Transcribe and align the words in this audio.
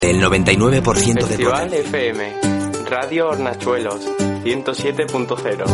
El 0.00 0.22
99% 0.22 1.14
de 1.14 1.24
Festival 1.24 1.74
FM, 1.74 2.40
Radio 2.88 3.30
Hornachuelos, 3.30 4.00
107.0. 4.44 5.64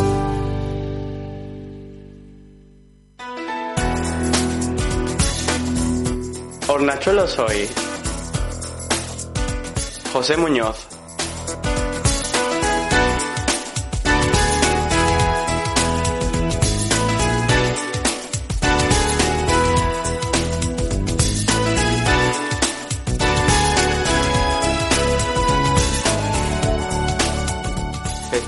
Hornachuelos 6.69 7.39
hoy. 7.39 7.69
José 10.11 10.39
Muñoz. 10.39 10.94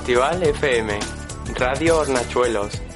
Festival 0.07 0.41
FM, 0.41 0.99
Radio 1.59 1.97
Hornachuelos. 1.97 2.86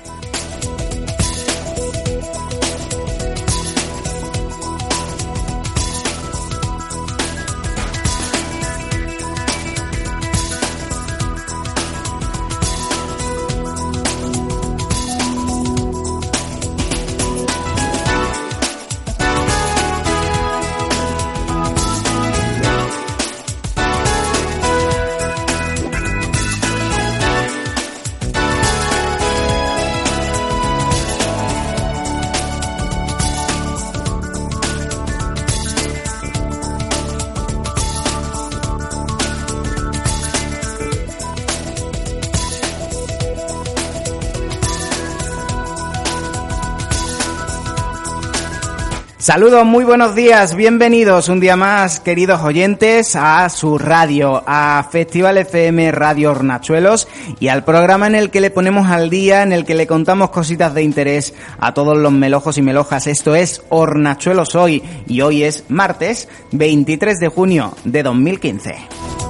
Saludos, 49.22 49.64
muy 49.68 49.86
buenos 49.86 50.16
días, 50.16 50.56
bienvenidos 50.56 51.30
un 51.30 51.40
día 51.40 51.56
más, 51.56 52.00
queridos 52.00 52.42
oyentes, 52.42 53.16
a 53.16 53.48
su 53.50 53.78
radio, 53.78 54.42
a 54.48 54.84
Festival 54.92 55.38
FM 55.38 55.92
Radio 55.92 56.32
Hornachuelos 56.32 57.08
y 57.40 57.50
al 57.50 57.64
programa 57.64 58.08
en 58.08 58.16
el 58.16 58.32
que 58.32 58.42
le 58.42 58.50
ponemos 58.50 58.88
al 58.88 59.12
día, 59.12 59.44
en 59.44 59.52
el 59.52 59.64
que 59.64 59.76
le 59.76 59.86
contamos 59.86 60.32
cositas 60.32 60.74
de 60.74 60.82
interés 60.82 61.36
a 61.60 61.72
todos 61.76 61.96
los 61.96 62.12
melojos 62.12 62.58
y 62.58 62.64
melojas. 62.64 63.06
Esto 63.06 63.36
es 63.36 63.62
Hornachuelos 63.70 64.56
hoy 64.56 64.82
y 65.06 65.22
hoy 65.22 65.44
es 65.44 65.66
martes 65.70 66.28
23 66.54 67.20
de 67.20 67.28
junio 67.28 67.76
de 67.84 68.02
2015. 68.02 69.21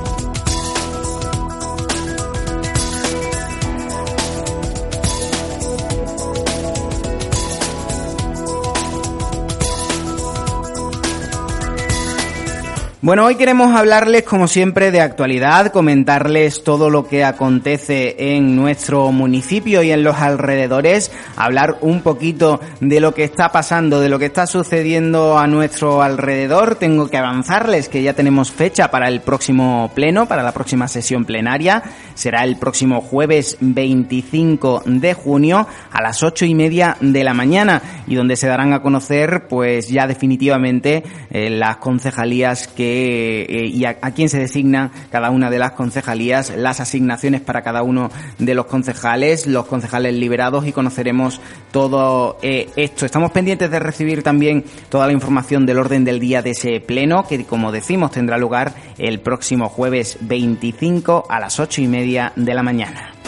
Bueno, 13.03 13.25
hoy 13.25 13.33
queremos 13.33 13.75
hablarles, 13.75 14.21
como 14.21 14.47
siempre, 14.47 14.91
de 14.91 15.01
actualidad, 15.01 15.71
comentarles 15.71 16.63
todo 16.63 16.91
lo 16.91 17.07
que 17.07 17.23
acontece 17.23 18.35
en 18.35 18.55
nuestro 18.55 19.11
municipio 19.11 19.81
y 19.81 19.89
en 19.89 20.03
los 20.03 20.17
alrededores, 20.17 21.11
hablar 21.35 21.79
un 21.81 22.03
poquito 22.03 22.59
de 22.79 22.99
lo 22.99 23.15
que 23.15 23.23
está 23.23 23.51
pasando, 23.51 24.01
de 24.01 24.07
lo 24.07 24.19
que 24.19 24.27
está 24.27 24.45
sucediendo 24.45 25.39
a 25.39 25.47
nuestro 25.47 26.03
alrededor. 26.03 26.75
Tengo 26.75 27.09
que 27.09 27.17
avanzarles 27.17 27.89
que 27.89 28.03
ya 28.03 28.13
tenemos 28.13 28.51
fecha 28.51 28.91
para 28.91 29.07
el 29.07 29.21
próximo 29.21 29.89
pleno, 29.95 30.27
para 30.27 30.43
la 30.43 30.51
próxima 30.51 30.87
sesión 30.87 31.25
plenaria. 31.25 31.81
Será 32.13 32.43
el 32.43 32.57
próximo 32.57 33.01
jueves 33.01 33.57
25 33.61 34.83
de 34.85 35.15
junio 35.15 35.67
a 35.91 36.03
las 36.03 36.21
ocho 36.21 36.45
y 36.45 36.53
media 36.53 36.97
de 37.01 37.23
la 37.23 37.33
mañana 37.33 37.81
y 38.05 38.13
donde 38.13 38.35
se 38.35 38.45
darán 38.45 38.73
a 38.73 38.83
conocer, 38.83 39.47
pues 39.47 39.87
ya 39.87 40.05
definitivamente, 40.05 41.01
eh, 41.31 41.49
las 41.49 41.77
concejalías 41.77 42.67
que 42.67 42.90
eh, 42.93 43.65
y 43.67 43.85
a, 43.85 43.95
quién 43.95 44.29
se 44.29 44.39
designa 44.39 44.91
cada 45.11 45.29
una 45.29 45.49
de 45.49 45.59
las 45.59 45.71
concejalías, 45.71 46.53
las 46.55 46.79
asignaciones 46.79 47.41
para 47.41 47.61
cada 47.61 47.83
uno 47.83 48.09
de 48.39 48.55
los 48.55 48.65
concejales, 48.65 49.47
los 49.47 49.65
concejales 49.65 50.13
liberados 50.13 50.67
y 50.67 50.71
conoceremos 50.71 51.41
todo 51.71 52.37
eh, 52.41 52.69
esto. 52.75 53.05
Estamos 53.05 53.31
pendientes 53.31 53.71
de 53.71 53.79
recibir 53.79 54.23
también 54.23 54.65
toda 54.89 55.07
la 55.07 55.13
información 55.13 55.65
del 55.65 55.79
orden 55.79 56.03
del 56.03 56.19
día 56.19 56.41
de 56.41 56.51
ese 56.51 56.79
pleno 56.79 57.25
que, 57.27 57.45
como 57.45 57.71
decimos, 57.71 58.11
tendrá 58.11 58.37
lugar 58.37 58.73
el 58.97 59.19
próximo 59.19 59.69
jueves 59.69 60.17
25 60.21 61.25
a 61.29 61.39
las 61.39 61.59
ocho 61.59 61.81
y 61.81 61.87
media 61.87 62.33
de 62.35 62.53
la 62.53 62.63
mañana. 62.63 63.20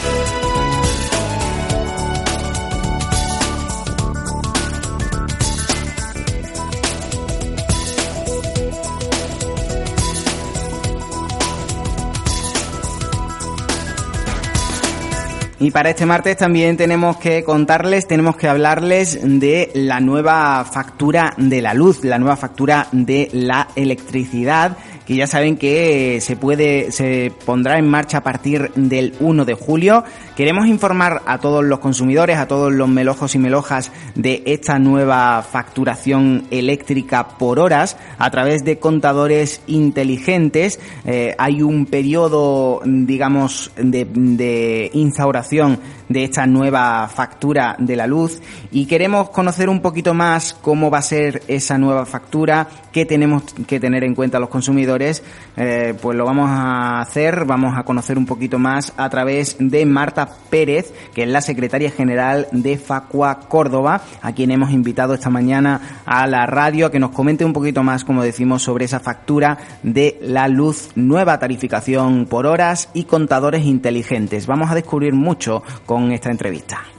Y 15.64 15.70
para 15.70 15.88
este 15.88 16.04
martes 16.04 16.36
también 16.36 16.76
tenemos 16.76 17.16
que 17.16 17.42
contarles, 17.42 18.06
tenemos 18.06 18.36
que 18.36 18.48
hablarles 18.48 19.18
de 19.22 19.70
la 19.72 19.98
nueva 19.98 20.62
factura 20.66 21.32
de 21.38 21.62
la 21.62 21.72
luz, 21.72 22.04
la 22.04 22.18
nueva 22.18 22.36
factura 22.36 22.88
de 22.92 23.30
la 23.32 23.68
electricidad 23.74 24.76
que 25.06 25.16
ya 25.16 25.26
saben 25.26 25.56
que 25.56 26.18
se 26.20 26.36
puede, 26.36 26.92
se 26.92 27.32
pondrá 27.44 27.78
en 27.78 27.88
marcha 27.88 28.18
a 28.18 28.22
partir 28.22 28.70
del 28.74 29.14
1 29.20 29.44
de 29.44 29.54
julio. 29.54 30.04
Queremos 30.36 30.66
informar 30.66 31.22
a 31.26 31.38
todos 31.38 31.64
los 31.64 31.78
consumidores, 31.78 32.38
a 32.38 32.48
todos 32.48 32.72
los 32.72 32.88
melojos 32.88 33.34
y 33.34 33.38
melojas 33.38 33.92
de 34.14 34.42
esta 34.46 34.78
nueva 34.78 35.42
facturación 35.42 36.44
eléctrica 36.50 37.28
por 37.38 37.58
horas 37.58 37.96
a 38.18 38.30
través 38.30 38.64
de 38.64 38.78
contadores 38.78 39.60
inteligentes. 39.66 40.80
Eh, 41.04 41.34
hay 41.38 41.62
un 41.62 41.86
periodo, 41.86 42.80
digamos, 42.84 43.70
de, 43.76 44.06
de 44.06 44.90
instauración 44.94 45.78
de 46.14 46.22
esta 46.22 46.46
nueva 46.46 47.08
factura 47.08 47.74
de 47.80 47.96
la 47.96 48.06
luz 48.06 48.40
y 48.70 48.86
queremos 48.86 49.30
conocer 49.30 49.68
un 49.68 49.80
poquito 49.80 50.14
más 50.14 50.54
cómo 50.54 50.88
va 50.88 50.98
a 50.98 51.02
ser 51.02 51.42
esa 51.48 51.76
nueva 51.76 52.06
factura, 52.06 52.68
qué 52.92 53.04
tenemos 53.04 53.42
que 53.66 53.80
tener 53.80 54.04
en 54.04 54.14
cuenta 54.14 54.38
los 54.38 54.48
consumidores, 54.48 55.24
eh, 55.56 55.92
pues 56.00 56.16
lo 56.16 56.24
vamos 56.24 56.48
a 56.50 57.00
hacer, 57.00 57.46
vamos 57.46 57.76
a 57.76 57.82
conocer 57.82 58.16
un 58.16 58.26
poquito 58.26 58.60
más 58.60 58.92
a 58.96 59.10
través 59.10 59.56
de 59.58 59.84
Marta 59.86 60.28
Pérez, 60.50 60.94
que 61.12 61.24
es 61.24 61.28
la 61.28 61.40
secretaria 61.40 61.90
general 61.90 62.46
de 62.52 62.78
Facua 62.78 63.40
Córdoba, 63.48 64.02
a 64.22 64.32
quien 64.32 64.52
hemos 64.52 64.70
invitado 64.70 65.14
esta 65.14 65.30
mañana 65.30 65.80
a 66.06 66.28
la 66.28 66.46
radio 66.46 66.86
a 66.86 66.92
que 66.92 67.00
nos 67.00 67.10
comente 67.10 67.44
un 67.44 67.52
poquito 67.52 67.82
más, 67.82 68.04
como 68.04 68.22
decimos, 68.22 68.62
sobre 68.62 68.84
esa 68.84 69.00
factura 69.00 69.58
de 69.82 70.16
la 70.22 70.46
luz, 70.46 70.90
nueva 70.94 71.40
tarificación 71.40 72.26
por 72.26 72.46
horas 72.46 72.88
y 72.94 73.02
contadores 73.02 73.64
inteligentes. 73.64 74.46
Vamos 74.46 74.70
a 74.70 74.76
descubrir 74.76 75.12
mucho 75.12 75.64
con 75.86 76.03
esta 76.12 76.30
entrevista. 76.30 76.93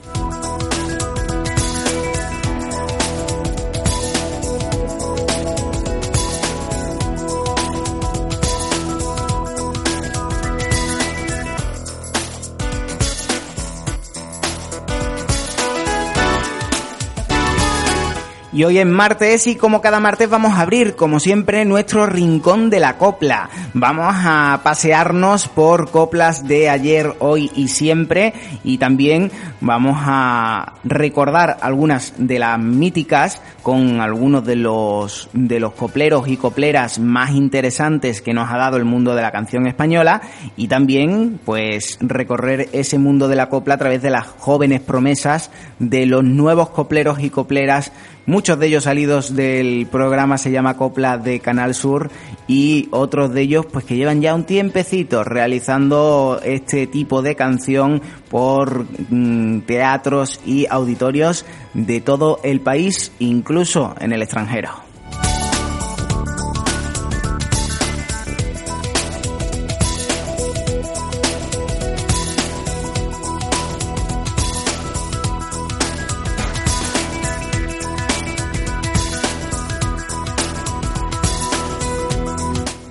Y 18.56 18.64
hoy 18.64 18.78
es 18.78 18.86
martes 18.86 19.46
y 19.48 19.56
como 19.56 19.82
cada 19.82 20.00
martes 20.00 20.30
vamos 20.30 20.54
a 20.54 20.62
abrir, 20.62 20.96
como 20.96 21.20
siempre, 21.20 21.66
nuestro 21.66 22.06
rincón 22.06 22.70
de 22.70 22.80
la 22.80 22.96
copla. 22.96 23.50
Vamos 23.74 24.14
a 24.16 24.62
pasearnos 24.64 25.46
por 25.46 25.90
coplas 25.90 26.48
de 26.48 26.70
ayer, 26.70 27.16
hoy 27.18 27.50
y 27.54 27.68
siempre 27.68 28.32
y 28.64 28.78
también 28.78 29.30
vamos 29.60 29.98
a 30.00 30.72
recordar 30.84 31.58
algunas 31.60 32.14
de 32.16 32.38
las 32.38 32.58
míticas 32.58 33.42
con 33.62 34.00
algunos 34.00 34.46
de 34.46 34.56
los 34.56 35.28
de 35.34 35.60
los 35.60 35.74
copleros 35.74 36.26
y 36.26 36.38
copleras 36.38 36.98
más 36.98 37.32
interesantes 37.32 38.22
que 38.22 38.32
nos 38.32 38.50
ha 38.50 38.56
dado 38.56 38.78
el 38.78 38.86
mundo 38.86 39.14
de 39.14 39.20
la 39.20 39.32
canción 39.32 39.66
española 39.66 40.22
y 40.56 40.68
también 40.68 41.38
pues 41.44 41.98
recorrer 42.00 42.70
ese 42.72 42.96
mundo 42.96 43.28
de 43.28 43.36
la 43.36 43.50
copla 43.50 43.74
a 43.74 43.78
través 43.78 44.00
de 44.00 44.08
las 44.08 44.26
jóvenes 44.26 44.80
promesas 44.80 45.50
de 45.78 46.06
los 46.06 46.24
nuevos 46.24 46.70
copleros 46.70 47.20
y 47.20 47.28
copleras 47.28 47.92
Muchos 48.26 48.58
de 48.58 48.66
ellos 48.66 48.84
salidos 48.84 49.36
del 49.36 49.86
programa 49.86 50.36
se 50.36 50.50
llama 50.50 50.76
Copla 50.76 51.16
de 51.16 51.38
Canal 51.38 51.76
Sur 51.76 52.10
y 52.48 52.88
otros 52.90 53.32
de 53.32 53.42
ellos 53.42 53.66
pues 53.66 53.84
que 53.84 53.94
llevan 53.94 54.20
ya 54.20 54.34
un 54.34 54.42
tiempecito 54.42 55.22
realizando 55.22 56.40
este 56.42 56.88
tipo 56.88 57.22
de 57.22 57.36
canción 57.36 58.02
por 58.28 58.84
mm, 59.10 59.60
teatros 59.60 60.40
y 60.44 60.66
auditorios 60.68 61.46
de 61.72 62.00
todo 62.00 62.40
el 62.42 62.60
país, 62.60 63.12
incluso 63.20 63.94
en 64.00 64.12
el 64.12 64.22
extranjero. 64.22 64.85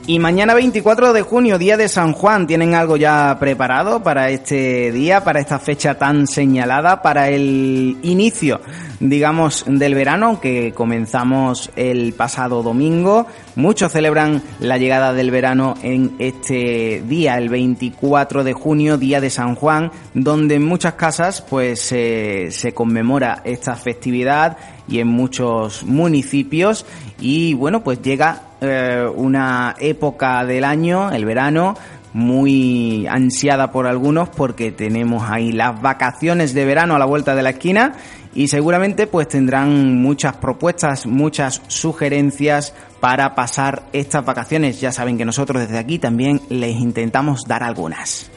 Y 0.07 0.19
mañana 0.19 0.53
24 0.53 1.13
de 1.13 1.23
junio, 1.23 1.57
día 1.57 1.77
de 1.77 1.89
San 1.89 2.13
Juan, 2.13 2.45
¿tienen 2.45 2.75
algo 2.75 2.95
ya 2.95 3.37
preparado 3.39 4.03
para 4.03 4.29
este 4.29 4.91
día, 4.91 5.23
para 5.23 5.39
esta 5.39 5.57
fecha 5.57 5.95
tan 5.95 6.27
señalada, 6.27 7.01
para 7.01 7.29
el 7.29 7.97
inicio, 8.03 8.61
digamos, 8.99 9.65
del 9.67 9.95
verano, 9.95 10.39
que 10.39 10.73
comenzamos 10.75 11.71
el 11.75 12.13
pasado 12.13 12.61
domingo? 12.61 13.25
Muchos 13.55 13.93
celebran 13.93 14.43
la 14.59 14.77
llegada 14.77 15.11
del 15.11 15.31
verano 15.31 15.73
en 15.81 16.13
este 16.19 17.01
día, 17.07 17.39
el 17.39 17.49
24 17.49 18.43
de 18.43 18.53
junio, 18.53 18.99
día 18.99 19.19
de 19.19 19.31
San 19.31 19.55
Juan, 19.55 19.91
donde 20.13 20.55
en 20.55 20.65
muchas 20.65 20.93
casas 20.93 21.41
pues 21.41 21.79
se 21.81 22.73
conmemora 22.75 23.41
esta 23.43 23.75
festividad 23.75 24.55
y 24.87 24.99
en 24.99 25.07
muchos 25.07 25.83
municipios 25.83 26.85
y 27.19 27.53
bueno 27.53 27.83
pues 27.83 28.01
llega 28.01 28.43
eh, 28.67 29.07
una 29.07 29.75
época 29.79 30.45
del 30.45 30.63
año, 30.63 31.11
el 31.11 31.25
verano, 31.25 31.75
muy 32.13 33.05
ansiada 33.07 33.71
por 33.71 33.87
algunos 33.87 34.29
porque 34.29 34.71
tenemos 34.71 35.29
ahí 35.29 35.51
las 35.51 35.81
vacaciones 35.81 36.53
de 36.53 36.63
verano 36.63 36.95
a 36.95 36.99
la 36.99 37.05
vuelta 37.05 37.35
de 37.35 37.43
la 37.43 37.49
esquina 37.49 37.93
y 38.33 38.47
seguramente 38.47 39.07
pues 39.07 39.27
tendrán 39.27 40.01
muchas 40.01 40.37
propuestas, 40.37 41.05
muchas 41.05 41.61
sugerencias 41.67 42.73
para 42.99 43.35
pasar 43.35 43.83
estas 43.93 44.23
vacaciones. 44.25 44.79
Ya 44.79 44.91
saben 44.91 45.17
que 45.17 45.25
nosotros 45.25 45.61
desde 45.61 45.77
aquí 45.77 45.99
también 45.99 46.41
les 46.49 46.75
intentamos 46.75 47.45
dar 47.47 47.63
algunas. 47.63 48.29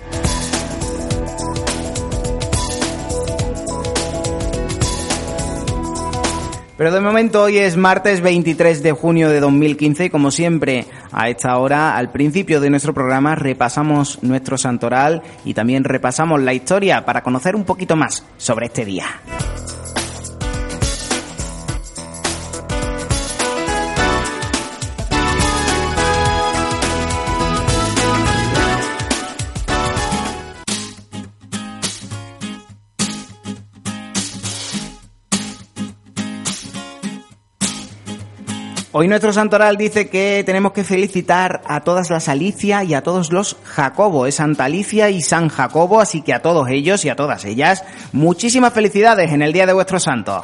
Pero 6.78 6.92
de 6.92 7.00
momento 7.00 7.42
hoy 7.42 7.58
es 7.58 7.76
martes 7.76 8.20
23 8.20 8.84
de 8.84 8.92
junio 8.92 9.30
de 9.30 9.40
2015 9.40 10.04
y 10.04 10.10
como 10.10 10.30
siempre 10.30 10.86
a 11.10 11.28
esta 11.28 11.58
hora, 11.58 11.96
al 11.96 12.12
principio 12.12 12.60
de 12.60 12.70
nuestro 12.70 12.94
programa, 12.94 13.34
repasamos 13.34 14.22
nuestro 14.22 14.56
santoral 14.56 15.24
y 15.44 15.54
también 15.54 15.82
repasamos 15.82 16.40
la 16.40 16.54
historia 16.54 17.04
para 17.04 17.24
conocer 17.24 17.56
un 17.56 17.64
poquito 17.64 17.96
más 17.96 18.24
sobre 18.36 18.66
este 18.66 18.84
día. 18.84 19.06
Hoy 38.90 39.06
nuestro 39.06 39.34
santoral 39.34 39.76
dice 39.76 40.08
que 40.08 40.42
tenemos 40.46 40.72
que 40.72 40.82
felicitar 40.82 41.60
a 41.66 41.80
todas 41.80 42.08
las 42.08 42.26
Alicia 42.30 42.84
y 42.84 42.94
a 42.94 43.02
todos 43.02 43.30
los 43.30 43.58
Jacobo. 43.62 44.24
Es 44.24 44.36
Santa 44.36 44.64
Alicia 44.64 45.10
y 45.10 45.20
San 45.20 45.50
Jacobo, 45.50 46.00
así 46.00 46.22
que 46.22 46.32
a 46.32 46.40
todos 46.40 46.70
ellos 46.70 47.04
y 47.04 47.10
a 47.10 47.14
todas 47.14 47.44
ellas, 47.44 47.84
muchísimas 48.12 48.72
felicidades 48.72 49.30
en 49.30 49.42
el 49.42 49.52
Día 49.52 49.66
de 49.66 49.74
vuestro 49.74 50.00
santo. 50.00 50.42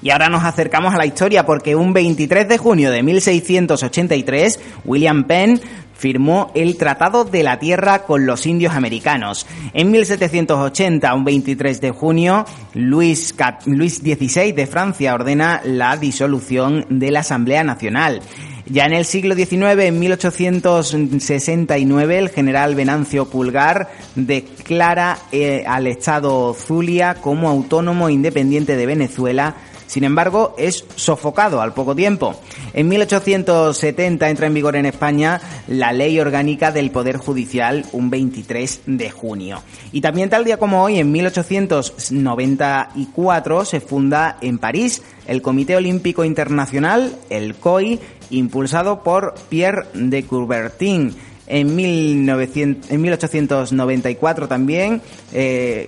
Y 0.00 0.10
ahora 0.10 0.28
nos 0.28 0.44
acercamos 0.44 0.94
a 0.94 0.98
la 0.98 1.06
historia 1.06 1.46
porque 1.46 1.76
un 1.76 1.92
23 1.92 2.48
de 2.48 2.58
junio 2.58 2.90
de 2.90 3.02
1683, 3.02 4.60
William 4.84 5.24
Penn 5.24 5.60
firmó 6.02 6.50
el 6.56 6.76
Tratado 6.76 7.24
de 7.24 7.44
la 7.44 7.60
Tierra 7.60 8.00
con 8.00 8.26
los 8.26 8.44
indios 8.44 8.74
americanos. 8.74 9.46
En 9.72 9.92
1780, 9.92 11.14
un 11.14 11.24
23 11.24 11.80
de 11.80 11.92
junio, 11.92 12.44
Luis, 12.74 13.32
XVI 13.36 14.50
de 14.50 14.66
Francia 14.66 15.14
ordena 15.14 15.60
la 15.64 15.96
disolución 15.96 16.86
de 16.90 17.12
la 17.12 17.20
Asamblea 17.20 17.62
Nacional. 17.62 18.20
Ya 18.66 18.86
en 18.86 18.94
el 18.94 19.04
siglo 19.04 19.36
XIX, 19.36 19.78
en 19.78 20.00
1869, 20.00 22.18
el 22.18 22.30
general 22.30 22.74
Venancio 22.74 23.30
Pulgar 23.30 23.88
declara 24.16 25.18
eh, 25.30 25.62
al 25.68 25.86
Estado 25.86 26.52
Zulia 26.54 27.14
como 27.14 27.48
autónomo 27.48 28.10
independiente 28.10 28.74
de 28.74 28.86
Venezuela 28.86 29.54
sin 29.92 30.04
embargo, 30.04 30.54
es 30.56 30.86
sofocado 30.96 31.60
al 31.60 31.74
poco 31.74 31.94
tiempo. 31.94 32.34
En 32.72 32.88
1870 32.88 34.26
entra 34.26 34.46
en 34.46 34.54
vigor 34.54 34.74
en 34.76 34.86
España 34.86 35.38
la 35.68 35.92
Ley 35.92 36.18
Orgánica 36.18 36.72
del 36.72 36.90
Poder 36.90 37.18
Judicial 37.18 37.84
un 37.92 38.08
23 38.08 38.80
de 38.86 39.10
junio. 39.10 39.62
Y 39.92 40.00
también 40.00 40.30
tal 40.30 40.46
día 40.46 40.56
como 40.56 40.82
hoy, 40.82 40.98
en 40.98 41.12
1894, 41.12 43.66
se 43.66 43.80
funda 43.80 44.38
en 44.40 44.56
París 44.56 45.02
el 45.26 45.42
Comité 45.42 45.76
Olímpico 45.76 46.24
Internacional, 46.24 47.14
el 47.28 47.54
COI, 47.56 48.00
impulsado 48.30 49.02
por 49.02 49.34
Pierre 49.50 49.88
de 49.92 50.22
Coubertin 50.22 51.14
en, 51.52 51.76
1894 51.76 54.48
también, 54.48 55.02
eh, 55.34 55.86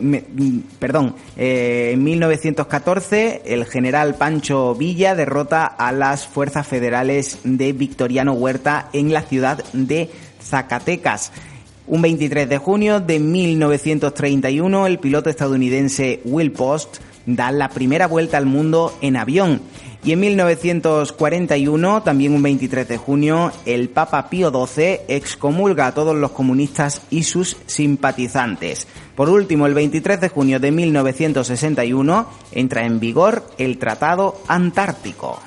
perdón, 0.78 1.16
eh, 1.38 1.92
en 1.94 2.04
1914 2.04 3.40
el 3.46 3.64
general 3.64 4.16
Pancho 4.16 4.74
Villa 4.74 5.14
derrota 5.14 5.64
a 5.64 5.90
las 5.92 6.26
fuerzas 6.26 6.66
federales 6.66 7.38
de 7.44 7.72
Victoriano 7.72 8.34
Huerta 8.34 8.90
en 8.92 9.14
la 9.14 9.22
ciudad 9.22 9.64
de 9.72 10.10
Zacatecas. 10.42 11.32
Un 11.86 12.02
23 12.02 12.46
de 12.48 12.58
junio 12.58 13.00
de 13.00 13.18
1931 13.18 14.86
el 14.86 14.98
piloto 14.98 15.30
estadounidense 15.30 16.20
Will 16.24 16.52
Post 16.52 16.98
da 17.24 17.50
la 17.50 17.70
primera 17.70 18.06
vuelta 18.06 18.36
al 18.36 18.44
mundo 18.44 18.94
en 19.00 19.16
avión 19.16 19.62
y 20.04 20.12
en 20.12 20.20
1941, 20.20 22.02
también 22.02 22.34
un 22.34 22.42
23 22.42 22.86
de 22.86 22.98
junio, 22.98 23.50
el 23.64 23.88
Papa 23.88 24.28
Pío 24.28 24.50
XII 24.50 25.00
excomulga 25.08 25.86
a 25.86 25.94
todos 25.94 26.14
los 26.14 26.32
comunistas 26.32 27.00
y 27.08 27.22
sus 27.22 27.56
simpatizantes. 27.66 28.86
Por 29.16 29.30
último, 29.30 29.66
el 29.66 29.72
23 29.72 30.20
de 30.20 30.28
junio 30.28 30.60
de 30.60 30.72
1961 30.72 32.28
entra 32.52 32.84
en 32.84 33.00
vigor 33.00 33.44
el 33.56 33.78
Tratado 33.78 34.42
Antártico. 34.46 35.40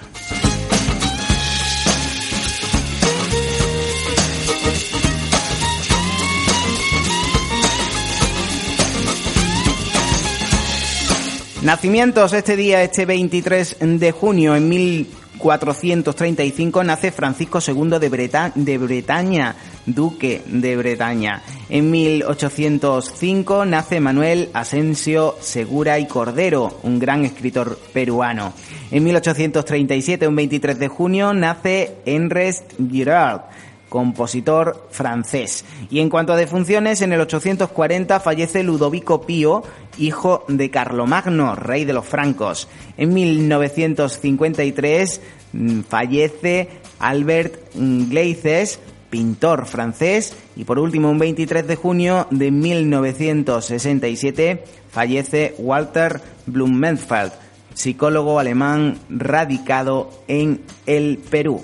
Nacimientos 11.64 12.34
este 12.34 12.56
día, 12.56 12.84
este 12.84 13.08
23 13.08 13.78
de 13.80 14.12
junio, 14.12 14.56
en 14.56 14.70
1435 14.70 16.84
nace 16.84 17.12
Francisco 17.12 17.58
II 17.66 17.98
de, 18.00 18.78
Bretaña, 18.78 19.56
duque 19.88 20.44
de 20.46 20.78
Bretaña. 20.78 21.42
En 21.70 21.90
1805 21.90 23.66
nace 23.66 24.00
Manuel 24.00 24.52
Asensio 24.54 25.36
Segura 25.42 25.98
y 25.98 26.06
Cordero, 26.06 26.80
un 26.84 27.00
gran 27.00 27.26
escritor 27.26 27.80
peruano. 27.92 28.54
En 28.92 29.04
1837, 29.04 30.28
un 30.28 30.36
23 30.36 30.78
de 30.78 30.88
junio, 30.88 31.34
nace 31.34 31.96
Enrest 32.06 32.74
Girard 32.90 33.42
compositor 33.90 34.88
francés. 34.92 35.66
Y 35.90 36.00
en 36.00 36.10
cuanto 36.10 36.34
a 36.34 36.38
defunciones, 36.38 37.02
en 37.02 37.14
el 37.14 37.22
840 37.22 38.20
fallece 38.20 38.62
Ludovico 38.64 39.22
Pío, 39.22 39.64
hijo 39.98 40.46
de 40.48 40.70
Carlomagno, 40.70 41.56
rey 41.56 41.86
de 41.86 41.94
los 41.94 42.06
francos. 42.06 42.68
En 42.98 43.12
1953 43.14 45.22
mm, 45.54 45.80
fallece 45.82 46.70
Albert 47.00 47.74
Gleizes, 47.76 48.80
pintor 49.10 49.66
francés. 49.66 50.36
Y 50.56 50.66
por 50.66 50.78
último, 50.80 51.10
un 51.10 51.18
23 51.20 51.68
de 51.68 51.76
junio 51.76 52.28
de 52.30 52.52
1967 52.52 54.64
fallece 54.92 55.56
Walter 55.58 56.22
Blumenfeld, 56.46 57.34
psicólogo 57.74 58.40
alemán 58.40 59.00
radicado 59.10 60.12
en 60.28 60.62
el 60.86 61.18
Perú. 61.30 61.64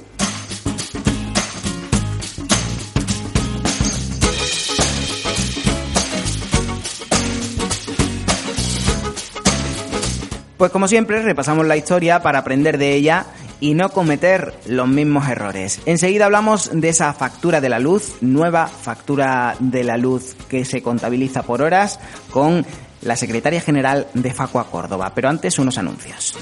Pues 10.63 10.71
como 10.71 10.87
siempre, 10.87 11.21
repasamos 11.21 11.67
la 11.67 11.75
historia 11.75 12.21
para 12.21 12.39
aprender 12.39 12.77
de 12.77 12.93
ella 12.93 13.25
y 13.59 13.73
no 13.73 13.89
cometer 13.89 14.53
los 14.65 14.87
mismos 14.87 15.27
errores. 15.27 15.81
Enseguida 15.85 16.23
hablamos 16.23 16.69
de 16.71 16.87
esa 16.87 17.11
factura 17.11 17.59
de 17.59 17.67
la 17.67 17.79
luz, 17.79 18.15
nueva 18.21 18.67
factura 18.67 19.57
de 19.59 19.83
la 19.83 19.97
luz 19.97 20.37
que 20.47 20.63
se 20.63 20.81
contabiliza 20.81 21.43
por 21.43 21.61
horas 21.61 21.99
con 22.31 22.65
la 23.01 23.17
secretaria 23.17 23.59
general 23.59 24.07
de 24.13 24.33
Facua 24.33 24.71
Córdoba. 24.71 25.11
Pero 25.13 25.27
antes 25.27 25.59
unos 25.59 25.77
anuncios. 25.77 26.33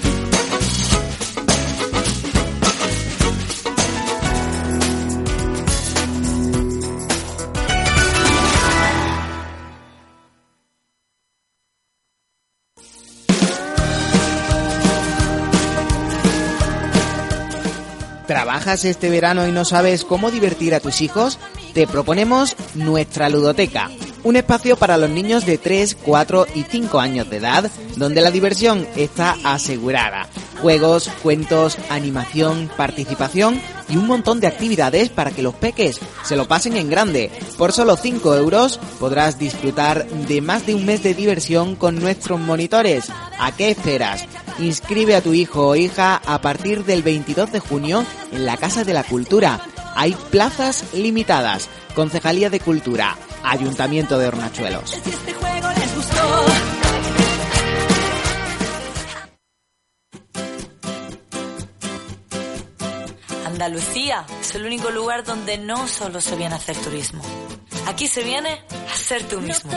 ¿Trabajas 18.32 18.86
este 18.86 19.10
verano 19.10 19.46
y 19.46 19.52
no 19.52 19.66
sabes 19.66 20.06
cómo 20.06 20.32
divertir 20.32 20.74
a 20.74 20.80
tus 20.80 21.02
hijos? 21.02 21.38
Te 21.74 21.86
proponemos 21.86 22.56
nuestra 22.76 23.28
ludoteca, 23.28 23.92
un 24.24 24.38
espacio 24.38 24.78
para 24.78 24.96
los 24.96 25.10
niños 25.10 25.46
de 25.46 25.58
3, 25.58 25.98
4 26.02 26.48
y 26.56 26.64
5 26.64 26.98
años 27.02 27.30
de 27.30 27.36
edad, 27.36 27.70
donde 27.98 28.22
la 28.22 28.32
diversión 28.32 28.88
está 28.96 29.36
asegurada. 29.44 30.30
Juegos, 30.62 31.10
cuentos, 31.24 31.77
animación, 31.89 32.70
participación 32.77 33.60
y 33.89 33.98
un 33.98 34.08
montón 34.08 34.39
de 34.39 34.48
actividades 34.48 35.10
para 35.10 35.32
que 35.32 35.41
los 35.41 35.56
peques 35.56 36.00
se 36.24 36.36
lo 36.36 36.48
pasen 36.48 36.77
en 36.77 36.89
grande. 36.89 37.32
Por 37.58 37.72
solo 37.72 37.98
5 37.98 38.36
euros 38.36 38.80
podrás 39.00 39.39
disfrutar 39.39 40.06
de 40.08 40.41
más 40.41 40.65
de 40.65 40.75
un 40.75 40.86
mes 40.86 41.03
de 41.03 41.13
diversión 41.13 41.75
con 41.75 42.00
nuestros 42.00 42.39
monitores. 42.39 43.12
¿A 43.39 43.51
qué 43.56 43.72
esperas? 43.72 44.25
Inscribe 44.60 45.15
a 45.15 45.22
tu 45.22 45.34
hijo 45.34 45.70
o 45.70 45.75
hija 45.75 46.22
a 46.25 46.41
partir 46.41 46.86
del 46.86 47.01
22 47.01 47.51
de 47.51 47.60
junio 47.60 48.06
en 48.32 48.46
la 48.46 48.58
Casa 48.58 48.84
de 48.84 48.94
la 48.94 49.03
Cultura. 49.03 49.60
Hay 49.96 50.15
plazas 50.30 50.86
limitadas. 50.94 51.68
Concejalía 51.96 52.50
de 52.50 52.60
Cultura, 52.60 53.18
Ayuntamiento 53.44 54.18
de 54.18 54.27
Hornachuelos. 54.27 54.94
Andalucía 63.62 64.25
es 64.41 64.56
el 64.56 64.65
único 64.65 64.89
lugar 64.89 65.24
donde 65.24 65.60
no 65.60 65.88
solo 65.88 66.20
se 66.20 66.36
viene 66.36 66.56
a 66.56 66.58
hacer 66.58 66.75
turismo. 66.77 67.22
Aquí 67.86 68.08
se 68.08 68.24
viene 68.24 68.60
a 68.91 68.98
ser 68.98 69.24
tú 69.27 69.39
mismo. 69.39 69.72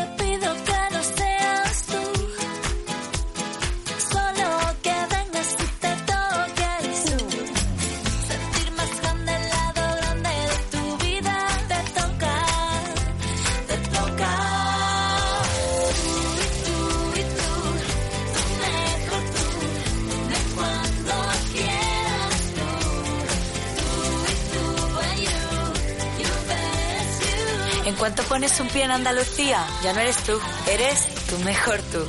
Cuanto 28.04 28.22
pones 28.24 28.60
un 28.60 28.68
pie 28.68 28.84
en 28.84 28.90
Andalucía, 28.90 29.66
ya 29.82 29.94
no 29.94 30.00
eres 30.00 30.18
tú, 30.24 30.38
eres 30.70 31.06
tu 31.24 31.38
mejor 31.38 31.80
tú. 31.90 32.04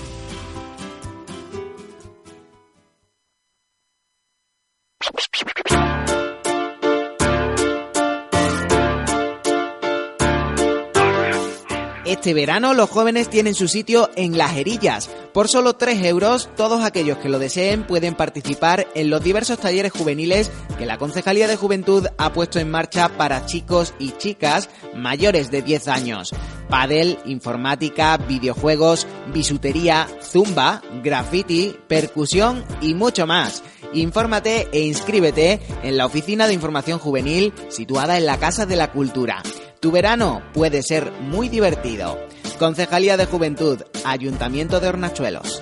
Este 12.03 12.33
verano 12.33 12.73
los 12.73 12.89
jóvenes 12.89 13.29
tienen 13.29 13.55
su 13.55 13.69
sitio 13.69 14.09
en 14.17 14.37
Las 14.37 14.53
Herillas. 14.57 15.09
Por 15.35 15.49
solo 15.49 15.73
3 15.73 16.01
euros, 16.05 16.47
todos 16.55 16.85
aquellos 16.85 17.17
que 17.17 17.27
lo 17.27 17.39
deseen 17.39 17.85
pueden 17.85 18.15
participar 18.15 18.87
en 18.95 19.09
los 19.09 19.21
diversos 19.21 19.57
talleres 19.59 19.91
juveniles 19.91 20.49
que 20.77 20.85
la 20.85 20.97
Concejalía 20.97 21.49
de 21.49 21.57
Juventud 21.57 22.07
ha 22.17 22.31
puesto 22.31 22.57
en 22.57 22.71
marcha 22.71 23.09
para 23.09 23.45
chicos 23.45 23.93
y 23.99 24.11
chicas 24.11 24.69
mayores 24.95 25.51
de 25.51 25.61
10 25.61 25.89
años. 25.89 26.33
Padel, 26.69 27.19
informática, 27.25 28.15
videojuegos, 28.15 29.07
bisutería, 29.33 30.07
zumba, 30.23 30.81
graffiti, 31.03 31.75
percusión 31.89 32.63
y 32.79 32.93
mucho 32.93 33.27
más. 33.27 33.61
Infórmate 33.91 34.69
e 34.71 34.83
inscríbete 34.83 35.59
en 35.83 35.97
la 35.97 36.05
Oficina 36.05 36.47
de 36.47 36.53
Información 36.53 36.97
Juvenil 36.97 37.53
situada 37.67 38.17
en 38.17 38.25
la 38.25 38.37
Casa 38.37 38.65
de 38.65 38.77
la 38.77 38.93
Cultura. 38.93 39.43
Tu 39.81 39.91
verano 39.91 40.41
puede 40.53 40.81
ser 40.81 41.11
muy 41.11 41.49
divertido. 41.49 42.17
Concejalía 42.59 43.17
de 43.17 43.25
Juventud, 43.25 43.81
Ayuntamiento 44.05 44.79
de 44.79 44.87
Hornachuelos. 44.87 45.61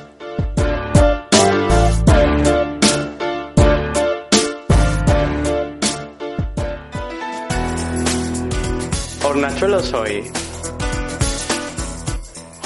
Hornachuelos 9.24 9.94
hoy. 9.94 10.24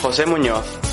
José 0.01 0.25
Muñoz. 0.25 0.86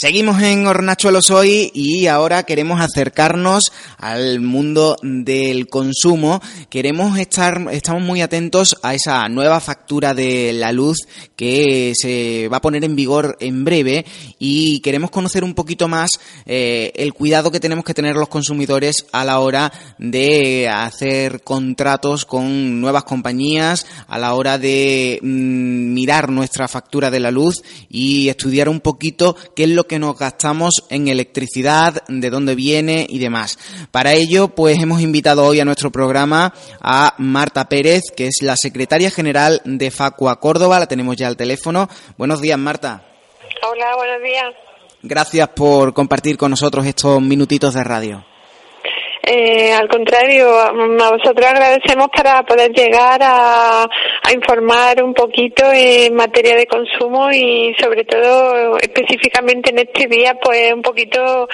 Seguimos 0.00 0.40
en 0.40 0.66
Hornachuelos 0.66 1.30
hoy 1.30 1.70
y 1.74 2.06
ahora 2.06 2.44
queremos 2.44 2.80
acercarnos 2.80 3.70
al 3.98 4.40
mundo 4.40 4.96
del 5.02 5.66
consumo. 5.66 6.40
Queremos 6.70 7.18
estar, 7.18 7.66
estamos 7.70 8.02
muy 8.02 8.22
atentos 8.22 8.78
a 8.82 8.94
esa 8.94 9.28
nueva 9.28 9.60
factura 9.60 10.14
de 10.14 10.54
la 10.54 10.72
luz 10.72 11.06
que 11.36 11.92
se 11.94 12.48
va 12.48 12.56
a 12.56 12.62
poner 12.62 12.82
en 12.82 12.96
vigor 12.96 13.36
en 13.40 13.62
breve 13.62 14.06
y 14.38 14.80
queremos 14.80 15.10
conocer 15.10 15.44
un 15.44 15.52
poquito 15.52 15.86
más 15.86 16.08
eh, 16.46 16.92
el 16.94 17.12
cuidado 17.12 17.50
que 17.50 17.60
tenemos 17.60 17.84
que 17.84 17.92
tener 17.92 18.16
los 18.16 18.30
consumidores 18.30 19.04
a 19.12 19.26
la 19.26 19.40
hora 19.40 19.70
de 19.98 20.66
hacer 20.66 21.42
contratos 21.42 22.24
con 22.24 22.80
nuevas 22.80 23.04
compañías, 23.04 23.84
a 24.08 24.18
la 24.18 24.32
hora 24.32 24.56
de 24.56 25.18
mm, 25.20 25.92
mirar 25.92 26.30
nuestra 26.30 26.68
factura 26.68 27.10
de 27.10 27.20
la 27.20 27.30
luz 27.30 27.62
y 27.90 28.30
estudiar 28.30 28.70
un 28.70 28.80
poquito 28.80 29.36
qué 29.54 29.64
es 29.64 29.70
lo 29.70 29.89
que 29.90 29.98
nos 29.98 30.16
gastamos 30.16 30.84
en 30.88 31.08
electricidad, 31.08 32.04
de 32.06 32.30
dónde 32.30 32.54
viene 32.54 33.08
y 33.08 33.18
demás. 33.18 33.58
Para 33.90 34.12
ello, 34.12 34.46
pues 34.46 34.78
hemos 34.80 35.00
invitado 35.00 35.44
hoy 35.44 35.58
a 35.58 35.64
nuestro 35.64 35.90
programa 35.90 36.54
a 36.80 37.16
Marta 37.18 37.68
Pérez, 37.68 38.02
que 38.16 38.28
es 38.28 38.40
la 38.40 38.56
secretaria 38.56 39.10
general 39.10 39.60
de 39.64 39.90
Facua 39.90 40.38
Córdoba, 40.38 40.78
la 40.78 40.86
tenemos 40.86 41.16
ya 41.16 41.26
al 41.26 41.36
teléfono. 41.36 41.88
Buenos 42.16 42.40
días, 42.40 42.56
Marta. 42.56 43.02
Hola, 43.68 43.96
buenos 43.96 44.22
días. 44.22 44.54
Gracias 45.02 45.48
por 45.48 45.92
compartir 45.92 46.36
con 46.36 46.52
nosotros 46.52 46.86
estos 46.86 47.20
minutitos 47.20 47.74
de 47.74 47.82
radio. 47.82 48.29
Eh, 49.22 49.72
al 49.72 49.86
contrario, 49.88 50.48
a 50.58 50.72
vosotros 50.72 51.46
agradecemos 51.46 52.08
para 52.08 52.42
poder 52.42 52.72
llegar 52.72 53.20
a, 53.22 53.82
a, 53.82 54.32
informar 54.32 55.02
un 55.02 55.12
poquito 55.12 55.64
en 55.72 56.14
materia 56.14 56.56
de 56.56 56.66
consumo 56.66 57.30
y 57.30 57.74
sobre 57.78 58.04
todo 58.04 58.78
específicamente 58.78 59.70
en 59.70 59.80
este 59.80 60.06
día 60.06 60.38
pues 60.42 60.72
un 60.72 60.80
poquito 60.80 61.48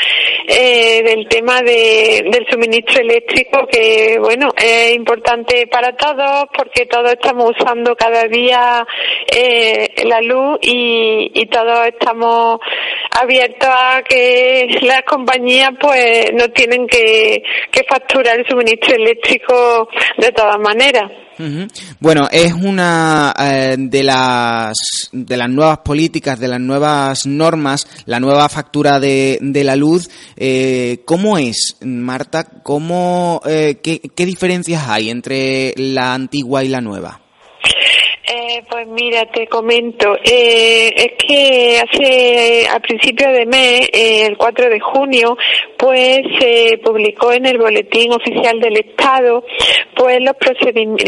eh, 0.47 1.03
del 1.03 1.27
tema 1.29 1.61
de, 1.61 2.29
del 2.31 2.47
suministro 2.49 3.01
eléctrico 3.01 3.67
que 3.67 4.17
bueno 4.21 4.51
es 4.57 4.95
importante 4.95 5.67
para 5.67 5.97
todos 5.97 6.45
porque 6.57 6.87
todos 6.87 7.13
estamos 7.13 7.51
usando 7.59 7.97
cada 7.97 8.25
día 8.25 8.87
eh, 9.27 9.89
la 10.05 10.21
luz 10.21 10.59
y, 10.63 11.33
y 11.35 11.47
todos 11.47 11.87
estamos 11.89 12.61
abiertos 13.21 13.69
a 13.71 14.03
que 14.03 14.69
las 14.83 15.03
compañías 15.03 15.71
pues 15.81 16.33
no 16.35 16.49
tienen 16.51 16.87
que, 16.87 17.43
que 17.71 17.83
facturar 17.89 18.39
el 18.39 18.47
suministro 18.47 18.97
eléctrico 18.97 19.89
de 20.19 20.33
todas 20.33 20.59
maneras. 20.59 21.11
Bueno, 22.01 22.29
es 22.33 22.53
una 22.55 23.35
eh, 23.39 23.77
de 23.79 24.03
las 24.03 24.75
de 25.13 25.37
las 25.37 25.51
nuevas 25.51 25.79
políticas, 25.79 26.41
de 26.41 26.49
las 26.49 26.61
nuevas 26.61 27.27
normas, 27.27 27.87
la 28.07 28.21
nueva 28.21 28.49
factura 28.49 28.99
de, 28.99 29.39
de 29.43 29.65
la 29.65 29.77
luz. 29.77 30.09
Eh, 30.37 31.03
¿Cómo 31.05 31.37
es, 31.37 31.77
Marta? 31.83 32.45
¿Cómo, 32.63 33.43
eh, 33.47 33.81
qué, 33.83 34.01
qué 34.01 34.25
diferencias 34.25 34.89
hay 34.89 35.11
entre 35.11 35.75
la 35.77 36.15
antigua 36.15 36.65
y 36.65 36.69
la 36.69 36.81
nueva? 36.81 37.26
Eh, 38.29 38.65
pues 38.69 38.89
mira, 38.89 39.25
te 39.27 39.47
comento, 39.47 40.17
eh, 40.25 40.93
es 40.97 41.13
que 41.17 41.79
hace 41.79 42.67
a 42.69 42.81
principios 42.81 43.33
de 43.33 43.47
mes, 43.47 43.89
eh, 43.93 44.27
el 44.27 44.37
4 44.37 44.69
de 44.69 44.81
junio, 44.81 45.39
pues 45.79 46.23
se 46.41 46.77
publicó 46.83 47.33
en 47.33 47.47
el 47.47 47.59
boletín 47.59 48.13
oficial 48.13 48.59
del 48.59 48.79
Estado, 48.79 49.45
pues 49.95 50.19
los 50.21 50.35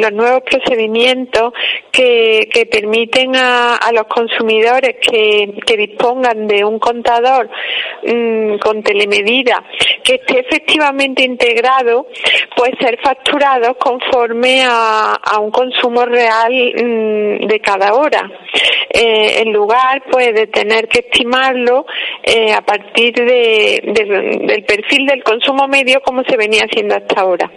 los 0.00 0.12
nuevos 0.12 0.42
procedimientos 0.42 1.52
que, 1.90 2.48
que 2.52 2.66
permiten 2.66 3.34
a, 3.34 3.75
a 3.75 3.90
los 3.90 4.04
consumidores 4.04 4.96
que, 5.02 5.54
que 5.66 5.76
dispongan 5.76 6.46
de 6.46 6.64
un 6.64 6.78
contador 6.78 7.50
mmm, 8.04 8.58
con 8.58 8.80
telemedida 8.84 9.64
que 10.04 10.14
esté 10.14 10.40
efectivamente 10.40 11.25
integrado, 11.25 12.06
pues 12.56 12.70
ser 12.80 12.98
facturados 13.02 13.76
conforme 13.76 14.62
a, 14.64 15.14
a 15.14 15.40
un 15.40 15.50
consumo 15.50 16.04
real 16.06 16.52
mmm, 16.76 17.07
de 17.46 17.60
cada 17.60 17.94
hora, 17.94 18.30
eh, 18.90 19.42
en 19.42 19.52
lugar 19.52 20.02
pues 20.10 20.34
de 20.34 20.46
tener 20.46 20.88
que 20.88 21.00
estimarlo 21.00 21.86
eh, 22.22 22.52
a 22.52 22.62
partir 22.62 23.12
de, 23.14 23.80
de, 23.84 24.46
del 24.46 24.64
perfil 24.64 25.06
del 25.06 25.22
consumo 25.22 25.68
medio 25.68 26.00
como 26.00 26.22
se 26.24 26.36
venía 26.36 26.64
haciendo 26.64 26.96
hasta 26.96 27.20
ahora. 27.20 27.50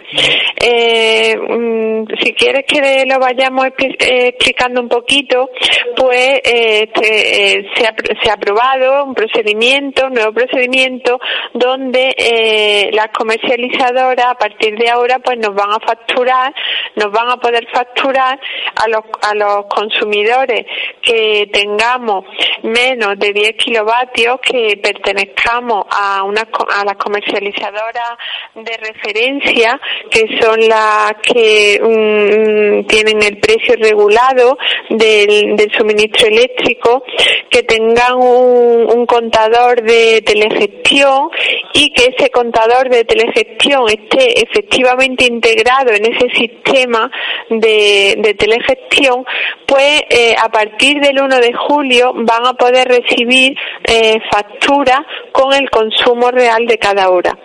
Eh, 0.60 1.36
mm, 1.36 2.04
si 2.22 2.32
quieres 2.34 2.64
que 2.66 3.04
lo 3.06 3.18
vayamos 3.18 3.66
eh, 3.78 4.28
explicando 4.28 4.80
un 4.80 4.88
poquito, 4.88 5.50
pues 5.96 6.40
este, 6.44 7.66
se, 7.74 7.86
ha, 7.86 7.94
se 8.22 8.30
ha 8.30 8.34
aprobado 8.34 9.04
un 9.04 9.14
procedimiento, 9.14 10.06
un 10.06 10.14
nuevo 10.14 10.32
procedimiento, 10.32 11.18
donde 11.54 12.90
las 12.92 13.08
comercializadoras 13.08 14.26
a 14.26 14.34
partir 14.34 14.76
de 14.76 14.88
ahora 14.90 15.18
pues 15.18 15.38
nos 15.38 15.54
van 15.54 15.70
a 15.70 15.80
facturar, 15.86 16.54
nos 16.96 17.10
van 17.10 17.30
a 17.30 17.36
poder 17.36 17.66
facturar 17.72 18.38
a 18.76 18.88
los, 18.88 19.02
a 19.22 19.34
los 19.34 19.41
consumidores 19.68 20.66
que 21.00 21.48
tengamos 21.52 22.24
menos 22.62 23.18
de 23.18 23.32
10 23.32 23.52
kilovatios, 23.56 24.40
que 24.40 24.78
pertenezcamos 24.82 25.84
a, 25.90 26.22
una, 26.24 26.42
a 26.42 26.84
las 26.84 26.96
comercializadoras 26.96 28.16
de 28.54 28.76
referencia, 28.76 29.80
que 30.10 30.38
son 30.40 30.60
las 30.68 31.14
que 31.22 31.80
um, 31.82 32.86
tienen 32.86 33.22
el 33.22 33.38
precio 33.38 33.74
regulado 33.76 34.56
del, 34.90 35.70
suministro 35.76 36.28
eléctrico, 36.28 37.02
que 37.50 37.62
tengan 37.62 38.16
un, 38.16 38.90
un 38.92 39.06
contador 39.06 39.82
de 39.82 40.22
telegestión 40.22 41.30
y 41.72 41.92
que 41.92 42.14
ese 42.16 42.30
contador 42.30 42.88
de 42.90 43.04
telegestión 43.04 43.84
esté 43.88 44.42
efectivamente 44.42 45.24
integrado 45.24 45.92
en 45.92 46.12
ese 46.12 46.28
sistema 46.36 47.10
de 47.48 48.34
telegestión 48.38 49.24
pues 49.66 50.02
eh, 50.10 50.34
a 50.38 50.48
partir 50.48 51.00
del 51.00 51.20
1 51.20 51.36
de 51.36 51.52
julio 51.52 52.12
van 52.14 52.46
a 52.46 52.54
poder 52.54 52.88
recibir 52.88 53.56
eh, 53.84 54.18
factura 54.30 55.04
con 55.32 55.52
el 55.54 55.68
consumo 55.70 56.30
real 56.30 56.66
de 56.66 56.78
cada 56.78 57.10
hora. 57.10 57.38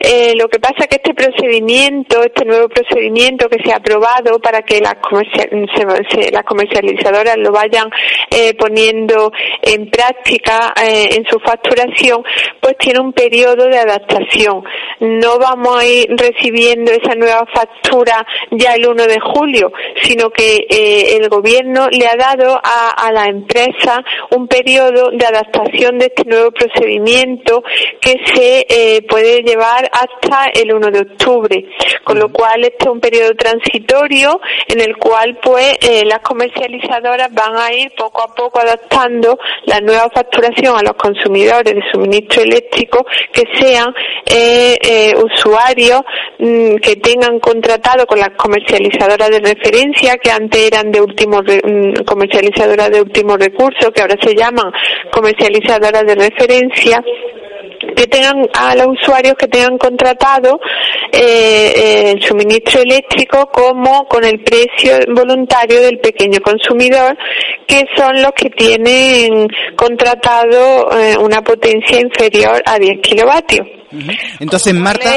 Eh, 0.00 0.32
lo 0.36 0.48
que 0.48 0.58
pasa 0.58 0.74
es 0.80 0.86
que 0.88 0.96
este 0.96 1.14
procedimiento, 1.14 2.22
este 2.22 2.44
nuevo 2.44 2.68
procedimiento 2.68 3.48
que 3.48 3.62
se 3.64 3.72
ha 3.72 3.76
aprobado 3.76 4.38
para 4.38 4.62
que 4.62 4.80
las, 4.80 4.94
comercializadoras 6.44 7.36
lo 7.38 7.52
vayan 7.52 7.90
eh, 8.30 8.54
poniendo 8.54 9.32
en 9.62 9.90
práctica 9.90 10.72
en 10.76 11.24
su 11.26 11.38
facturación, 11.40 12.22
pues 12.60 12.76
tiene 12.78 13.00
un 13.00 13.12
periodo 13.12 13.66
de 13.66 13.78
adaptación. 13.78 14.64
No 15.00 15.38
vamos 15.38 15.78
a 15.78 15.84
ir 15.84 16.06
recibiendo 16.10 16.92
esa 16.92 17.14
nueva 17.14 17.46
factura 17.52 18.26
ya 18.50 18.74
el 18.74 18.86
1 18.86 19.06
de 19.06 19.20
julio, 19.20 19.72
sino 20.02 20.30
que 20.30 20.66
eh, 20.68 21.16
el 21.16 21.28
gobierno 21.28 21.88
le 21.90 22.06
ha 22.06 22.16
dado 22.16 22.60
a, 22.62 22.90
a 22.90 23.12
la 23.12 23.26
empresa 23.26 24.02
un 24.30 24.46
periodo 24.46 25.10
de 25.10 25.26
adaptación 25.26 25.98
de 25.98 26.06
este 26.06 26.24
nuevo 26.24 26.50
procedimiento 26.50 27.62
que 28.00 28.16
se 28.34 28.66
eh, 28.68 29.02
puede 29.02 29.42
llevar 29.42 29.90
hasta 29.92 30.46
el 30.54 30.72
1 30.72 30.90
de 30.90 31.00
octubre, 31.00 31.64
con 32.04 32.18
lo 32.18 32.30
cual 32.30 32.64
este 32.64 32.84
es 32.84 32.90
un 32.90 33.00
periodo 33.00 33.34
transitorio 33.36 34.40
en 34.68 34.80
el 34.80 34.96
cual 34.96 35.38
pues 35.42 35.76
eh, 35.80 36.04
las 36.04 36.20
comercializadoras 36.20 37.32
van 37.32 37.56
a 37.56 37.72
ir 37.72 37.92
poco 37.96 38.22
a 38.22 38.34
poco 38.34 38.60
adaptando 38.60 39.38
la 39.66 39.80
nueva 39.80 40.08
facturación 40.10 40.76
a 40.76 40.82
los 40.82 40.94
consumidores 40.94 41.74
de 41.74 41.82
suministro 41.92 42.42
eléctrico 42.42 43.04
que 43.32 43.42
sean 43.58 43.94
eh, 44.26 44.76
eh, 44.94 45.14
usuarios 45.16 46.00
mmm, 46.38 46.76
que 46.76 46.96
tengan 46.96 47.40
contratado 47.40 48.06
con 48.06 48.18
las 48.18 48.30
comercializadoras 48.36 49.28
de 49.28 49.40
referencia 49.40 50.16
que 50.16 50.30
antes 50.30 50.66
eran 50.66 50.90
de 50.92 51.00
último 51.00 51.40
re, 51.42 51.60
mmm, 51.64 52.04
comercializadoras 52.04 52.90
de 52.90 53.00
último 53.00 53.36
recurso 53.36 53.90
que 53.90 54.02
ahora 54.02 54.16
se 54.22 54.34
llaman 54.34 54.70
comercializadoras 55.12 56.04
de 56.06 56.14
referencia 56.14 57.02
que 57.96 58.06
tengan 58.06 58.46
a 58.54 58.74
los 58.76 58.86
usuarios 59.00 59.34
que 59.34 59.48
tengan 59.48 59.76
contratado 59.78 60.60
eh, 61.12 61.72
eh, 61.76 62.10
el 62.12 62.22
suministro 62.22 62.80
eléctrico 62.80 63.46
como 63.52 64.06
con 64.06 64.24
el 64.24 64.42
precio 64.44 64.92
voluntario 65.14 65.80
del 65.82 65.98
pequeño 65.98 66.40
consumidor 66.40 67.16
que 67.66 67.84
son 67.96 68.22
los 68.22 68.32
que 68.32 68.50
tienen 68.50 69.48
contratado 69.76 70.88
una 71.20 71.42
potencia 71.42 72.00
inferior 72.00 72.62
a 72.64 72.78
10 72.78 73.00
kilovatios. 73.00 73.66
Entonces, 74.40 74.74
Marta... 74.74 75.10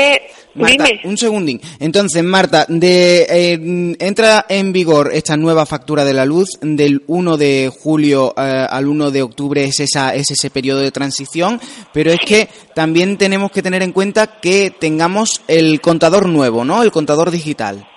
Marta, 0.58 0.86
Dime. 0.86 1.02
un 1.04 1.18
segundín. 1.18 1.62
Entonces, 1.80 2.24
Marta, 2.24 2.66
de, 2.68 3.28
eh, 3.30 3.96
entra 4.00 4.46
en 4.50 4.74
vigor 4.74 5.12
esta 5.14 5.38
nueva 5.38 5.68
factura 5.68 6.04
de 6.04 6.14
la 6.14 6.26
luz 6.26 6.58
del 6.62 7.04
1 7.06 7.38
de 7.38 7.72
julio 7.80 8.34
eh, 8.36 8.66
al 8.68 8.88
1 8.88 9.12
de 9.12 9.22
octubre 9.22 9.64
es 9.64 9.80
esa 9.80 10.16
es 10.16 10.32
ese 10.32 10.50
periodo 10.50 10.80
de 10.80 10.92
transición, 10.92 11.62
pero 11.94 12.12
es 12.12 12.20
que 12.26 12.50
también 12.74 13.18
tenemos 13.18 13.52
que 13.52 13.62
tener 13.62 13.84
en 13.84 13.92
cuenta 13.92 14.40
que 14.40 14.72
tengamos 14.72 15.42
el 15.48 15.80
contador 15.80 16.28
nuevo, 16.28 16.66
¿no? 16.66 16.82
El 16.82 16.92
contador 16.92 17.30
digital. 17.30 17.88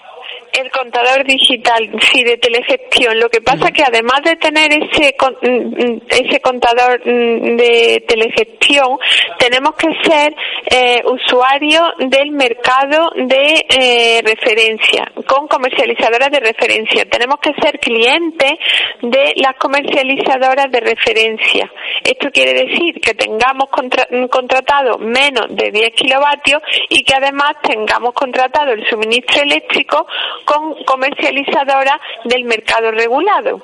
El 0.52 0.70
contador 0.70 1.24
digital, 1.24 1.90
sí, 2.12 2.22
de 2.24 2.36
telegestión. 2.38 3.18
Lo 3.18 3.28
que 3.28 3.40
pasa 3.40 3.68
es 3.68 3.72
que 3.72 3.82
además 3.82 4.20
de 4.24 4.36
tener 4.36 4.72
ese 4.72 5.14
ese 6.08 6.40
contador 6.40 7.02
de 7.04 8.04
telegestión, 8.06 8.98
tenemos 9.38 9.74
que 9.76 9.88
ser 10.04 10.34
eh, 10.70 11.02
usuarios 11.04 11.82
del 11.98 12.32
mercado 12.32 13.10
de 13.14 13.64
eh, 13.68 14.22
referencia, 14.24 15.10
con 15.26 15.46
comercializadoras 15.46 16.30
de 16.30 16.40
referencia. 16.40 17.04
Tenemos 17.04 17.38
que 17.40 17.52
ser 17.60 17.78
clientes 17.78 18.52
de 19.02 19.32
las 19.36 19.56
comercializadoras 19.56 20.70
de 20.70 20.80
referencia. 20.80 21.70
Esto 22.02 22.30
quiere 22.30 22.54
decir 22.54 23.00
que 23.00 23.14
tengamos 23.14 23.68
contra 23.70 24.06
contratado 24.30 24.98
menos 24.98 25.46
de 25.50 25.70
10 25.70 25.90
kilovatios 25.94 26.62
y 26.88 27.02
que 27.04 27.14
además 27.14 27.54
tengamos 27.62 28.14
contratado 28.14 28.72
el 28.72 28.86
suministro 28.88 29.42
eléctrico 29.42 30.06
con 30.44 30.82
comercializadoras 30.84 32.00
del 32.24 32.44
mercado 32.44 32.90
regulado. 32.90 33.60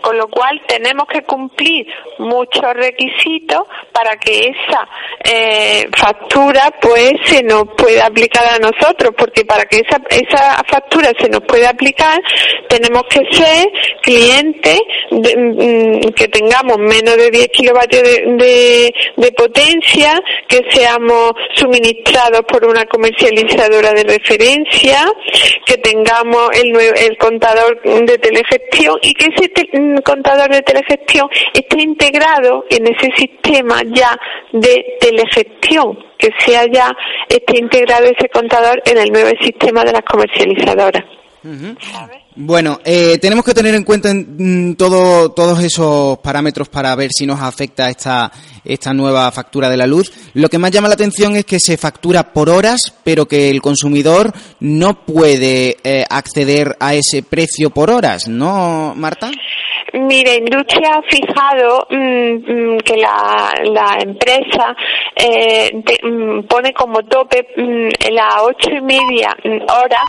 Con 0.00 0.16
lo 0.16 0.28
cual 0.28 0.60
tenemos 0.66 1.06
que 1.06 1.22
cumplir 1.22 1.86
muchos 2.18 2.74
requisitos 2.74 3.62
para 3.92 4.16
que 4.16 4.50
esa 4.50 4.88
eh, 5.24 5.88
factura 5.96 6.70
pues 6.80 7.12
se 7.24 7.42
nos 7.42 7.64
pueda 7.76 8.06
aplicar 8.06 8.44
a 8.44 8.58
nosotros, 8.58 9.14
porque 9.16 9.44
para 9.44 9.64
que 9.64 9.78
esa, 9.78 10.00
esa 10.10 10.62
factura 10.68 11.10
se 11.18 11.28
nos 11.28 11.40
pueda 11.42 11.70
aplicar 11.70 12.20
tenemos 12.68 13.04
que 13.04 13.20
ser 13.32 13.66
clientes 14.02 14.80
mm, 15.10 16.10
que 16.10 16.28
tengamos 16.28 16.78
menos 16.78 17.16
de 17.16 17.30
10 17.30 17.48
kilovatios 17.48 18.02
de, 18.02 18.94
de, 19.16 19.32
potencia, 19.32 20.20
que 20.48 20.64
seamos 20.70 21.32
suministrados 21.54 22.42
por 22.42 22.64
una 22.64 22.86
comercializadora 22.86 23.92
de 23.92 24.04
referencia, 24.04 25.06
que 25.64 25.76
tengamos 25.78 26.07
el, 26.52 26.76
el 26.76 27.18
contador 27.18 27.80
de 27.82 28.18
telegestión 28.18 28.96
y 29.02 29.14
que 29.14 29.26
ese 29.26 29.78
mm, 29.78 29.98
contador 29.98 30.50
de 30.50 30.62
telegestión 30.62 31.28
esté 31.52 31.82
integrado 31.82 32.64
en 32.70 32.86
ese 32.86 33.10
sistema 33.16 33.82
ya 33.84 34.16
de 34.52 34.96
telegestión, 35.00 35.98
que 36.18 36.30
sea 36.38 36.64
ya 36.72 36.90
esté 37.28 37.58
integrado 37.58 38.06
ese 38.06 38.28
contador 38.28 38.82
en 38.86 38.98
el 38.98 39.10
nuevo 39.10 39.30
sistema 39.40 39.84
de 39.84 39.92
las 39.92 40.02
comercializadoras. 40.02 41.17
Bueno, 42.36 42.80
eh, 42.84 43.18
tenemos 43.18 43.44
que 43.44 43.54
tener 43.54 43.74
en 43.74 43.84
cuenta 43.84 44.12
mm, 44.14 44.74
todo, 44.74 45.30
todos 45.32 45.62
esos 45.62 46.18
parámetros 46.18 46.68
para 46.68 46.94
ver 46.94 47.10
si 47.12 47.26
nos 47.26 47.40
afecta 47.40 47.88
esta, 47.90 48.30
esta 48.64 48.92
nueva 48.92 49.30
factura 49.32 49.68
de 49.68 49.76
la 49.76 49.86
luz. 49.86 50.12
Lo 50.34 50.48
que 50.48 50.58
más 50.58 50.70
llama 50.70 50.88
la 50.88 50.94
atención 50.94 51.36
es 51.36 51.44
que 51.44 51.60
se 51.60 51.76
factura 51.76 52.32
por 52.32 52.48
horas, 52.48 52.92
pero 53.04 53.26
que 53.26 53.50
el 53.50 53.62
consumidor 53.62 54.32
no 54.60 55.04
puede 55.04 55.78
eh, 55.82 56.04
acceder 56.08 56.76
a 56.80 56.94
ese 56.94 57.22
precio 57.22 57.70
por 57.70 57.90
horas, 57.90 58.28
¿no, 58.28 58.94
Marta? 58.96 59.30
Mire, 59.92 60.34
Industria 60.36 60.96
ha 60.96 61.02
fijado 61.02 61.86
mm, 61.88 62.74
mm, 62.74 62.78
que 62.80 62.96
la, 62.98 63.54
la 63.64 63.98
empresa 64.00 64.76
eh, 65.16 65.70
mm, 66.02 66.42
pone 66.42 66.74
como 66.74 67.02
tope 67.04 67.46
las 68.10 68.42
ocho 68.42 68.70
y 68.70 68.82
media 68.82 69.34
hora 69.44 70.02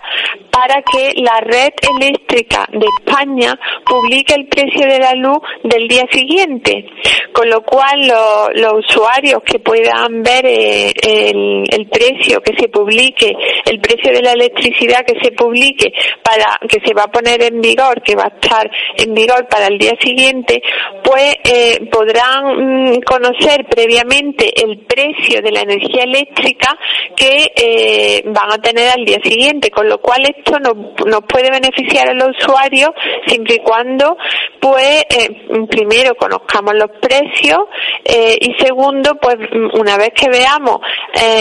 para 0.52 0.82
que 0.82 1.14
la 1.22 1.40
red 1.40 1.70
eléctrica 1.96 2.68
de 2.72 2.86
España 3.00 3.58
publique 3.86 4.34
el 4.36 4.48
precio 4.48 4.86
de 4.86 5.00
la 5.00 5.14
luz 5.14 5.40
del 5.64 5.88
día 5.88 6.06
siguiente, 6.12 6.86
con 7.34 7.50
lo 7.50 7.62
cual 7.62 8.12
los 8.56 8.74
usuarios 8.86 9.42
que 9.44 9.60
puedan 9.60 10.24
ver 10.24 10.46
eh, 10.46 10.94
el, 11.02 11.64
el 11.70 11.88
precio 11.88 12.42
que 12.42 12.54
se 12.58 12.70
publique, 12.70 13.36
el 13.66 13.80
precio 13.80 14.12
de 14.12 14.22
la 14.22 14.34
electricidad 14.34 15.06
que 15.06 15.20
se 15.22 15.32
publique 15.32 15.92
para 16.24 16.60
que 16.68 16.80
se 16.86 16.94
va 16.94 17.04
a 17.04 17.12
poner 17.12 17.42
en 17.44 17.62
vigor, 17.62 18.02
que 18.02 18.16
va 18.16 18.24
a 18.24 18.40
estar 18.40 18.70
en 18.98 19.14
vigor 19.14 19.48
para 19.48 19.68
el 19.68 19.78
día 19.78 19.94
siguiente, 20.02 20.62
pues 21.04 21.36
eh, 21.44 21.90
podrán 21.92 22.96
mm, 22.96 23.02
conocer 23.02 23.66
previamente 23.70 24.52
el 24.64 24.80
precio 24.86 25.42
de 25.42 25.52
la 25.52 25.62
energía 25.62 26.04
eléctrica 26.04 26.78
que 27.16 27.52
eh, 27.56 28.24
van 28.26 28.54
a 28.54 28.58
tener 28.58 28.90
al 28.90 29.06
día 29.06 29.20
siguiente, 29.24 29.70
con 29.70 29.88
lo 29.88 30.00
cual 30.00 30.24
esto 30.24 30.60
nos, 30.60 30.76
nos 31.06 31.22
puede 31.28 31.52
beneficiar 31.52 32.10
a 32.10 32.14
los 32.14 32.30
usuarios 32.38 32.90
siempre 33.26 33.56
y 33.56 33.60
cuando, 33.60 34.18
pues, 34.60 35.04
eh, 35.10 35.66
primero 35.70 36.16
conozcamos 36.16 36.74
los 36.76 36.92
precios 37.02 37.19
y 38.40 38.56
segundo, 38.60 39.16
pues, 39.16 39.38
una 39.74 39.98
vez 39.98 40.12
que 40.16 40.30
veamos 40.30 40.80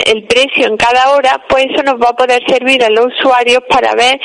el 0.07 0.25
precio 0.27 0.67
en 0.67 0.77
cada 0.77 1.13
hora, 1.13 1.43
pues 1.49 1.67
eso 1.73 1.83
nos 1.83 1.95
va 1.95 2.11
a 2.11 2.17
poder 2.17 2.43
servir 2.47 2.83
a 2.85 2.91
los 2.91 3.07
usuarios 3.07 3.63
para 3.69 3.95
ver 3.95 4.21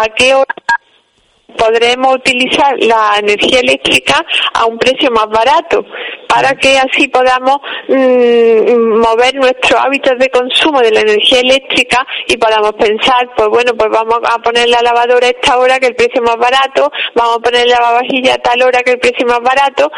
a 0.00 0.08
qué 0.14 0.34
hora 0.34 0.54
podremos 1.56 2.14
utilizar 2.14 2.74
la 2.78 3.16
energía 3.18 3.60
eléctrica 3.60 4.24
a 4.54 4.66
un 4.66 4.78
precio 4.78 5.10
más 5.10 5.26
barato 5.28 5.84
para 6.28 6.54
que 6.54 6.78
así 6.78 7.08
podamos 7.08 7.58
mm, 7.88 8.98
mover 8.98 9.34
nuestros 9.34 9.80
hábitos 9.80 10.16
de 10.18 10.30
consumo 10.30 10.80
de 10.80 10.92
la 10.92 11.00
energía 11.00 11.40
eléctrica 11.40 12.06
y 12.28 12.36
podamos 12.36 12.72
pensar, 12.74 13.28
pues 13.36 13.48
bueno, 13.48 13.72
pues 13.76 13.90
vamos 13.90 14.20
a 14.24 14.38
poner 14.38 14.68
la 14.68 14.80
lavadora 14.80 15.26
a 15.26 15.30
esta 15.30 15.58
hora 15.58 15.78
que 15.80 15.88
el 15.88 15.96
precio 15.96 16.22
más 16.22 16.36
barato, 16.36 16.90
vamos 17.14 17.38
a 17.38 17.40
poner 17.40 17.66
la 17.66 17.80
lavavajilla 17.80 18.34
a 18.34 18.38
tal 18.38 18.62
hora 18.62 18.82
que 18.82 18.92
el 18.92 18.98
precio 18.98 19.26
más 19.26 19.40
barato, 19.40 19.90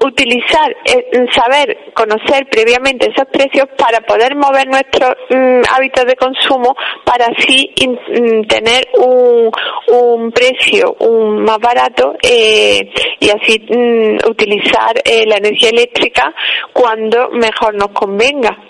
utilizar, 0.00 0.70
eh, 0.84 1.26
saber, 1.34 1.92
conocer 1.94 2.46
previamente 2.50 3.10
esos 3.10 3.26
precios 3.28 3.66
para 3.76 4.00
poder 4.00 4.36
mover 4.36 4.68
nuestros 4.68 5.14
mm, 5.30 5.62
hábitos 5.74 6.04
de 6.06 6.16
consumo 6.16 6.76
para 7.04 7.26
así 7.26 7.74
mm, 7.76 8.42
tener 8.46 8.88
un, 8.94 9.50
un 9.88 10.32
precio 10.32 10.96
un 11.00 11.42
más 11.42 11.58
barato 11.58 12.14
eh, 12.22 12.90
y 13.20 13.30
así 13.30 13.58
mm, 13.68 14.28
utilizar 14.30 15.00
eh, 15.04 15.24
la 15.26 15.36
energía 15.36 15.70
eléctrica 15.70 16.34
cuando 16.72 17.30
mejor 17.30 17.74
nos 17.74 17.88
convenga. 17.88 18.67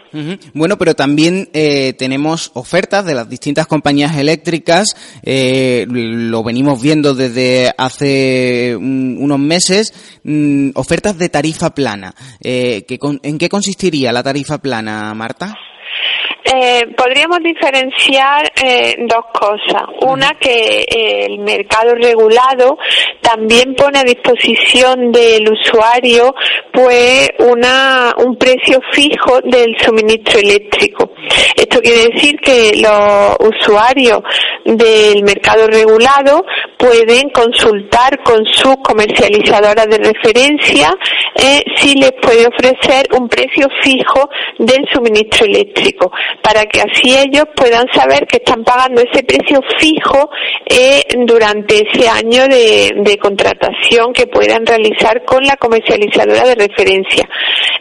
Bueno, 0.55 0.79
pero 0.79 0.95
también 0.95 1.49
eh, 1.53 1.95
tenemos 1.99 2.51
ofertas 2.55 3.05
de 3.05 3.15
las 3.15 3.29
distintas 3.29 3.67
compañías 3.67 4.17
eléctricas, 4.17 4.97
eh, 5.23 5.87
lo 5.89 6.43
venimos 6.43 6.81
viendo 6.81 7.15
desde 7.15 7.73
hace 7.77 8.77
unos 8.77 9.39
meses, 9.39 9.93
mm, 10.25 10.71
ofertas 10.75 11.19
de 11.19 11.29
tarifa 11.29 11.75
plana. 11.75 12.15
Eh, 12.41 12.87
¿En 13.23 13.39
qué 13.39 13.49
consistiría 13.49 14.13
la 14.13 14.23
tarifa 14.23 14.59
plana, 14.59 15.13
Marta? 15.15 15.55
Eh, 16.45 16.87
podríamos 16.97 17.41
diferenciar 17.41 18.51
eh, 18.63 18.97
dos 19.07 19.25
cosas. 19.33 19.83
Una, 20.03 20.31
que 20.41 20.87
eh, 20.89 21.27
el 21.27 21.41
mercado 21.41 21.95
regulado 21.95 22.79
también 23.21 23.75
pone 23.75 23.99
a 23.99 24.05
disposición 24.05 25.11
del 25.13 25.51
usuario 25.51 26.35
pues 26.73 27.29
una, 27.41 28.15
un 28.19 28.37
precio 28.37 28.81
fijo 28.93 29.41
del 29.43 29.77
suministro 29.79 30.39
eléctrico. 30.39 31.11
Esto 31.57 31.81
quiere 31.81 32.15
decir 32.15 32.37
que 32.41 32.73
los 32.77 33.37
usuarios 33.41 34.21
del 34.65 35.23
mercado 35.25 35.67
regulado 35.67 36.45
pueden 36.79 37.29
consultar 37.31 38.23
con 38.23 38.47
sus 38.47 38.77
comercializadoras 38.83 39.87
de 39.87 39.99
referencia 39.99 40.95
si 41.77 41.95
les 41.95 42.13
puede 42.13 42.47
ofrecer 42.47 43.07
un 43.17 43.29
precio 43.29 43.67
fijo 43.83 44.29
del 44.59 44.87
suministro 44.93 45.47
eléctrico 45.47 46.11
para 46.43 46.65
que 46.67 46.81
así 46.81 47.17
ellos 47.17 47.45
puedan 47.55 47.87
saber 47.93 48.27
que 48.27 48.39
están 48.39 48.65
pagando 48.65 49.01
ese 49.01 49.23
precio 49.23 49.61
fijo 49.79 50.31
eh, 50.67 51.03
durante 51.27 51.89
ese 51.89 52.09
año 52.09 52.47
de, 52.49 52.93
de, 52.97 53.19
contratación 53.19 54.13
que 54.13 54.27
puedan 54.27 54.65
realizar 54.65 55.25
con 55.25 55.45
la 55.45 55.57
comercializadora 55.57 56.45
de 56.45 56.55
referencia. 56.55 57.29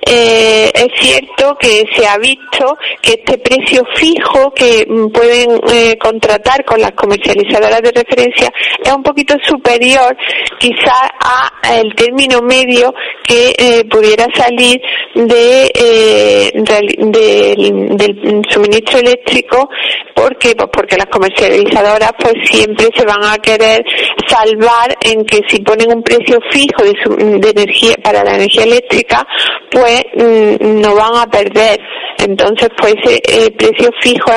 Eh, 0.06 0.72
es 0.74 0.88
cierto 1.00 1.56
que 1.60 1.84
se 1.94 2.08
ha 2.08 2.18
visto 2.18 2.78
que 3.02 3.12
este 3.14 3.38
precio 3.38 3.84
fijo 3.96 4.52
que 4.54 4.86
mm, 4.88 5.10
pueden 5.10 5.60
eh, 5.72 5.98
contratar 5.98 6.64
con 6.66 6.80
las 6.80 6.92
comercializadoras 6.92 7.82
de 7.82 7.92
referencia 7.92 8.52
es 8.84 8.92
un 8.94 9.04
poquito 9.04 9.36
superior 9.44 10.16
quizá 10.60 10.94
a 11.20 11.78
el 11.80 11.94
término 11.96 12.42
medio 12.42 12.94
que 13.24 13.54
eh, 13.58 13.84
pudiera 13.90 14.26
salir 14.36 14.82
de, 15.14 15.72
eh, 15.74 16.52
del 16.54 18.37
suministro 18.50 19.00
eléctrico 19.00 19.70
porque 20.16 20.56
pues 20.56 20.70
porque 20.74 20.98
las 20.98 21.08
comercializadoras 21.08 22.12
pues 22.20 22.34
siempre 22.44 22.88
se 22.96 23.06
van 23.06 23.24
a 23.24 23.38
querer 23.38 23.84
salvar 24.28 24.96
en 25.02 25.26
que 25.26 25.42
si 25.48 25.62
ponen 25.62 25.92
un 25.92 26.04
precio 26.04 26.40
fijo 26.52 26.84
de, 26.84 27.40
de 27.40 27.50
energía 27.50 27.96
para 28.04 28.24
la 28.24 28.36
energía 28.36 28.64
eléctrica 28.64 29.26
pues 29.72 30.02
mm, 30.16 30.82
no 30.82 30.96
van 30.96 31.16
a 31.16 31.28
perder. 31.28 31.80
Entonces 32.20 32.70
pues 32.78 32.96
ese 33.06 33.52
precio 33.52 33.90
fijo 34.02 34.32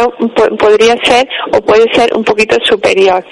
podría 0.59 0.97
ser 1.03 1.27
o 1.53 1.61
puede 1.63 1.87
ser 1.95 2.15
un 2.15 2.25
poquito 2.25 2.57
superior. 2.65 3.25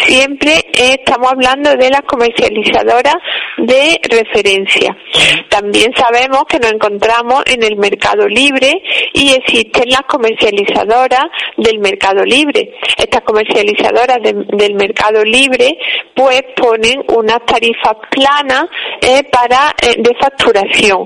Siempre 0.00 0.64
estamos 0.72 1.32
hablando 1.32 1.70
de 1.76 1.90
las 1.90 2.02
comercializadoras 2.02 3.16
de 3.58 4.00
referencia. 4.10 4.96
También 5.48 5.92
sabemos 5.96 6.44
que 6.48 6.58
nos 6.58 6.72
encontramos 6.72 7.42
en 7.46 7.62
el 7.62 7.76
mercado 7.76 8.26
libre 8.26 8.82
y 9.12 9.32
existen 9.32 9.88
las 9.90 10.02
comercializadoras 10.12 11.24
del 11.56 11.78
mercado 11.78 12.24
libre 12.24 12.74
estas 12.98 13.22
comercializadoras 13.22 14.18
del 14.22 14.74
mercado 14.74 15.24
libre 15.24 15.78
pues 16.14 16.42
ponen 16.56 17.02
unas 17.08 17.40
tarifas 17.46 17.96
planas 18.10 18.66
eh, 19.00 19.24
para 19.24 19.74
eh, 19.80 19.96
de 19.98 20.14
facturación 20.20 21.04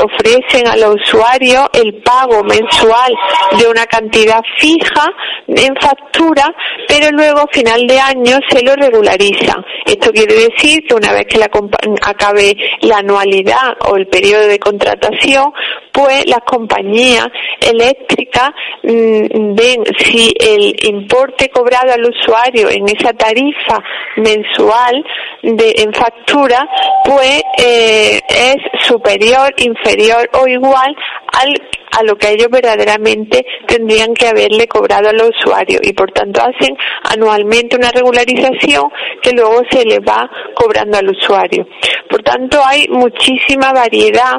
ofrecen 0.00 0.66
a 0.66 0.76
los 0.76 0.96
usuarios 0.96 1.66
el 1.72 2.02
pago 2.02 2.42
mensual 2.42 3.12
de 3.58 3.68
una 3.68 3.86
cantidad 3.86 4.40
fija 4.58 5.12
en 5.46 5.74
factura, 5.76 6.54
pero 6.86 7.10
luego 7.12 7.40
a 7.40 7.46
final 7.52 7.86
de 7.86 7.98
año 7.98 8.38
se 8.48 8.62
lo 8.62 8.74
regulariza. 8.74 9.56
Esto 9.86 10.10
quiere 10.12 10.34
decir 10.34 10.84
que 10.86 10.94
una 10.94 11.12
vez 11.12 11.26
que 11.26 11.38
la 11.38 11.48
acabe 12.04 12.56
la 12.82 12.98
anualidad 12.98 13.76
o 13.88 13.96
el 13.96 14.06
periodo 14.08 14.46
de 14.46 14.58
contratación, 14.58 15.52
pues 15.98 16.26
las 16.26 16.42
compañías 16.46 17.26
eléctricas 17.60 18.50
mm, 18.84 19.54
ven 19.56 19.82
si 19.98 20.32
el 20.38 20.72
importe 20.86 21.48
cobrado 21.48 21.92
al 21.92 22.04
usuario 22.04 22.70
en 22.70 22.88
esa 22.88 23.12
tarifa 23.14 23.82
mensual 24.16 25.04
de 25.42 25.74
en 25.78 25.92
factura 25.92 26.68
pues 27.04 27.42
eh, 27.58 28.20
es 28.28 28.86
superior, 28.86 29.52
inferior 29.56 30.30
o 30.40 30.46
igual 30.46 30.94
al 31.32 31.60
a 31.90 32.02
lo 32.04 32.16
que 32.16 32.30
ellos 32.30 32.48
verdaderamente 32.50 33.44
tendrían 33.66 34.14
que 34.14 34.28
haberle 34.28 34.68
cobrado 34.68 35.08
al 35.08 35.20
usuario 35.20 35.80
y 35.82 35.94
por 35.94 36.12
tanto 36.12 36.42
hacen 36.42 36.76
anualmente 37.02 37.76
una 37.76 37.90
regularización 37.90 38.90
que 39.22 39.32
luego 39.32 39.62
se 39.70 39.84
le 39.84 39.98
va 39.98 40.30
cobrando 40.54 40.98
al 40.98 41.08
usuario. 41.08 41.66
Por 42.08 42.22
tanto 42.22 42.60
hay 42.64 42.86
muchísima 42.88 43.72
variedad 43.72 44.34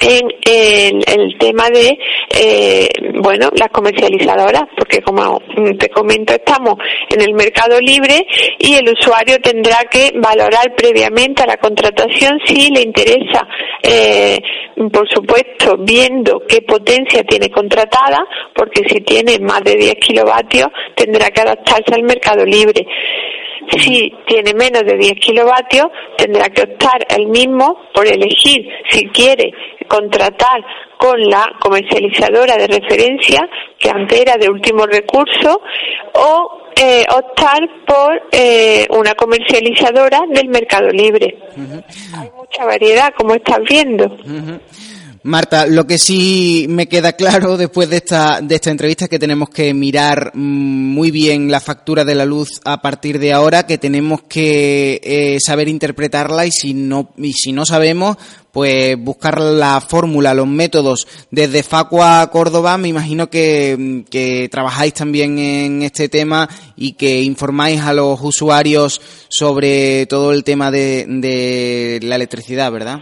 en, 0.00 1.02
el 1.06 1.38
tema 1.38 1.68
de, 1.70 1.98
eh, 2.30 2.88
bueno, 3.20 3.50
las 3.54 3.68
comercializadoras, 3.68 4.64
porque 4.76 5.02
como 5.02 5.40
te 5.78 5.88
comento, 5.90 6.32
estamos 6.32 6.76
en 7.08 7.20
el 7.20 7.34
mercado 7.34 7.78
libre 7.80 8.26
y 8.58 8.74
el 8.74 8.88
usuario 8.88 9.36
tendrá 9.42 9.78
que 9.90 10.12
valorar 10.14 10.74
previamente 10.74 11.42
a 11.42 11.46
la 11.46 11.56
contratación 11.58 12.40
si 12.44 12.70
le 12.70 12.82
interesa, 12.82 13.46
eh, 13.82 14.38
por 14.92 15.08
supuesto, 15.08 15.76
viendo 15.78 16.42
qué 16.48 16.62
potencia 16.62 17.22
tiene 17.24 17.50
contratada, 17.50 18.24
porque 18.54 18.82
si 18.88 19.00
tiene 19.02 19.38
más 19.38 19.62
de 19.62 19.76
10 19.76 19.94
kilovatios 19.96 20.68
tendrá 20.94 21.30
que 21.30 21.40
adaptarse 21.42 21.94
al 21.94 22.02
mercado 22.02 22.44
libre. 22.44 22.86
Si 23.78 24.12
tiene 24.26 24.52
menos 24.54 24.82
de 24.82 24.96
10 24.96 25.14
kilovatios, 25.20 25.86
tendrá 26.16 26.48
que 26.48 26.62
optar 26.62 27.06
el 27.08 27.28
mismo 27.28 27.78
por 27.94 28.06
elegir 28.06 28.66
si 28.90 29.06
quiere 29.08 29.52
contratar 29.88 30.62
con 30.98 31.20
la 31.28 31.50
comercializadora 31.60 32.56
de 32.56 32.66
referencia, 32.66 33.48
que 33.78 33.90
antes 33.90 34.20
era 34.20 34.36
de 34.36 34.48
último 34.48 34.86
recurso, 34.86 35.62
o 36.14 36.60
eh, 36.76 37.04
optar 37.10 37.60
por 37.86 38.22
eh, 38.32 38.86
una 38.90 39.14
comercializadora 39.14 40.20
del 40.28 40.48
mercado 40.48 40.88
libre. 40.88 41.38
Hay 42.16 42.30
mucha 42.36 42.64
variedad, 42.64 43.12
como 43.16 43.34
estás 43.34 43.60
viendo. 43.68 44.16
Marta, 45.22 45.66
lo 45.66 45.86
que 45.86 45.98
sí 45.98 46.64
me 46.68 46.88
queda 46.88 47.12
claro 47.12 47.56
después 47.58 47.90
de 47.90 47.96
esta, 47.96 48.40
de 48.40 48.54
esta 48.54 48.70
entrevista 48.70 49.04
es 49.04 49.10
que 49.10 49.18
tenemos 49.18 49.50
que 49.50 49.74
mirar 49.74 50.32
mm, 50.34 50.94
muy 50.94 51.10
bien 51.10 51.50
la 51.50 51.60
factura 51.60 52.04
de 52.04 52.14
la 52.14 52.24
luz 52.24 52.60
a 52.64 52.80
partir 52.80 53.18
de 53.18 53.32
ahora, 53.32 53.66
que 53.66 53.76
tenemos 53.76 54.22
que 54.22 55.00
eh, 55.02 55.38
saber 55.40 55.68
interpretarla 55.68 56.46
y 56.46 56.50
si 56.50 56.72
no, 56.72 57.10
y 57.18 57.34
si 57.34 57.52
no 57.52 57.66
sabemos, 57.66 58.16
pues 58.50 58.96
buscar 58.98 59.40
la 59.40 59.82
fórmula, 59.82 60.32
los 60.32 60.46
métodos. 60.46 61.06
Desde 61.30 61.62
Facua 61.62 62.28
Córdoba 62.32 62.78
me 62.78 62.88
imagino 62.88 63.28
que, 63.28 63.76
mm, 63.78 64.00
que 64.10 64.48
trabajáis 64.50 64.94
también 64.94 65.38
en 65.38 65.82
este 65.82 66.08
tema 66.08 66.48
y 66.76 66.92
que 66.92 67.20
informáis 67.22 67.82
a 67.82 67.92
los 67.92 68.18
usuarios 68.22 69.02
sobre 69.28 70.06
todo 70.06 70.32
el 70.32 70.44
tema 70.44 70.70
de, 70.70 71.04
de 71.06 72.00
la 72.02 72.16
electricidad, 72.16 72.72
¿verdad? 72.72 73.00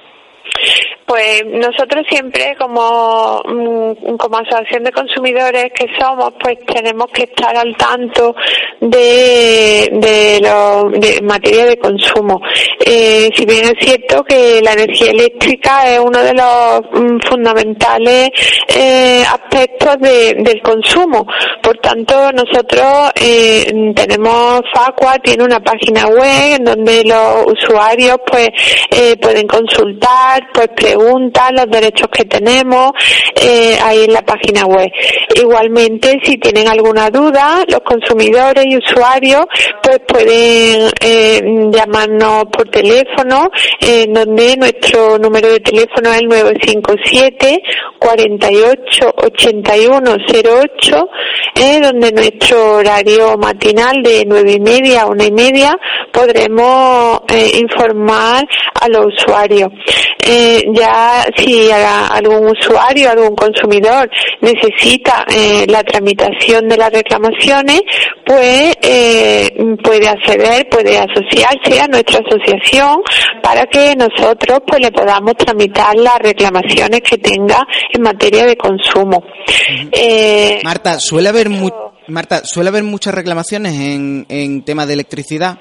Pues 1.09 1.43
nosotros 1.47 2.05
siempre 2.11 2.55
como, 2.59 3.41
mm, 3.47 4.17
como 4.17 4.37
asociación 4.37 4.85
de 4.85 4.93
consumidores 4.93 5.73
que 5.75 5.87
somos, 5.99 6.35
pues 6.39 6.59
tenemos 6.67 7.07
que 7.13 7.23
estar 7.23 7.57
al 7.57 7.75
tanto 7.77 8.35
de, 8.79 9.89
de, 9.91 10.39
lo, 10.43 10.91
de 10.91 11.21
materia 11.23 11.65
de 11.65 11.79
consumo. 11.79 12.43
Eh, 12.85 13.31
si 13.35 13.47
bien 13.47 13.65
es 13.65 13.75
cierto 13.81 14.23
que 14.23 14.61
la 14.63 14.75
energía 14.75 15.11
eléctrica 15.11 15.91
es 15.91 15.99
uno 15.99 16.19
de 16.23 16.35
los 16.35 16.81
mm, 16.93 17.19
fundamentales 17.27 18.29
eh, 18.69 19.25
aspectos 19.27 19.97
de, 20.01 20.35
del 20.41 20.61
consumo. 20.61 21.27
Por 21.63 21.79
tanto, 21.79 22.31
nosotros 22.33 23.13
eh, 23.15 23.93
tenemos 23.95 24.61
Facua, 24.75 25.19
tiene 25.19 25.45
una 25.45 25.61
página 25.61 26.07
web 26.07 26.57
en 26.59 26.65
donde 26.65 27.03
los 27.05 27.47
usuarios 27.47 28.19
pues 28.27 28.49
eh, 28.91 29.17
pueden 29.17 29.47
consultar, 29.47 30.49
pues 30.53 30.69
preguntas, 30.99 31.51
los 31.53 31.67
derechos 31.71 32.09
que 32.09 32.25
tenemos 32.25 32.93
eh, 33.35 33.77
ahí 33.83 34.05
en 34.05 34.13
la 34.13 34.23
página 34.23 34.67
web. 34.67 34.91
Igualmente, 35.35 36.19
si 36.23 36.37
tienen 36.39 36.69
alguna 36.69 37.11
duda, 37.11 37.65
los 37.69 37.81
consumidores 37.81 38.65
y 38.67 38.77
usuarios 38.77 39.47
pues 39.83 40.01
pueden 40.07 40.91
eh, 41.01 41.41
llamarnos 41.71 42.47
por 42.53 42.69
teléfono, 42.69 43.51
en 43.81 44.13
donde 44.13 44.57
nuestro 44.57 45.19
número 45.19 45.49
de 45.49 45.61
teléfono 45.61 46.11
es 46.13 46.21
el 46.21 46.29
957 46.29 47.63
48 47.99 49.15
81 49.17 50.17
08, 50.35 51.09
eh, 51.55 51.81
donde 51.81 52.13
nuestro 52.13 52.77
horario 52.77 53.37
matinal 53.37 54.03
de 54.03 54.25
nueve 54.27 54.53
y 54.53 54.61
media 54.61 55.03
a 55.03 55.07
una 55.07 55.25
y 55.25 55.33
media 55.33 55.77
podremos 56.13 57.21
eh, 57.29 57.59
informar 57.61 58.47
a 58.81 58.89
los 58.89 59.07
usuarios. 59.07 59.71
Eh, 60.27 60.65
ya 60.89 61.27
si 61.37 61.71
algún 61.71 62.49
usuario, 62.49 63.11
algún 63.11 63.35
consumidor 63.35 64.11
necesita 64.41 65.25
eh, 65.29 65.67
la 65.69 65.83
tramitación 65.83 66.69
de 66.69 66.77
las 66.77 66.93
reclamaciones, 66.93 67.83
pues 68.25 68.77
eh, 68.83 69.51
puede 69.83 70.09
acceder, 70.09 70.69
puede 70.69 70.99
asociarse 70.99 71.81
a 71.81 71.87
nuestra 71.87 72.21
asociación 72.27 73.03
para 73.43 73.67
que 73.67 73.95
nosotros 73.97 74.61
pues 74.67 74.81
le 74.81 74.91
podamos 74.91 75.35
tramitar 75.37 75.97
las 75.97 76.19
reclamaciones 76.19 77.01
que 77.03 77.19
tenga 77.19 77.67
en 77.93 78.03
materia 78.03 78.47
de 78.47 78.57
consumo. 78.57 79.23
Marta, 80.65 80.99
suele 80.99 81.29
haber 81.29 81.49
Marta, 82.09 82.43
suele 82.45 82.71
haber 82.71 82.85
muchas 82.85 83.15
reclamaciones 83.15 83.75
en, 83.75 84.25
en 84.31 84.65
tema 84.65 84.87
de 84.87 84.95
electricidad. 84.95 85.59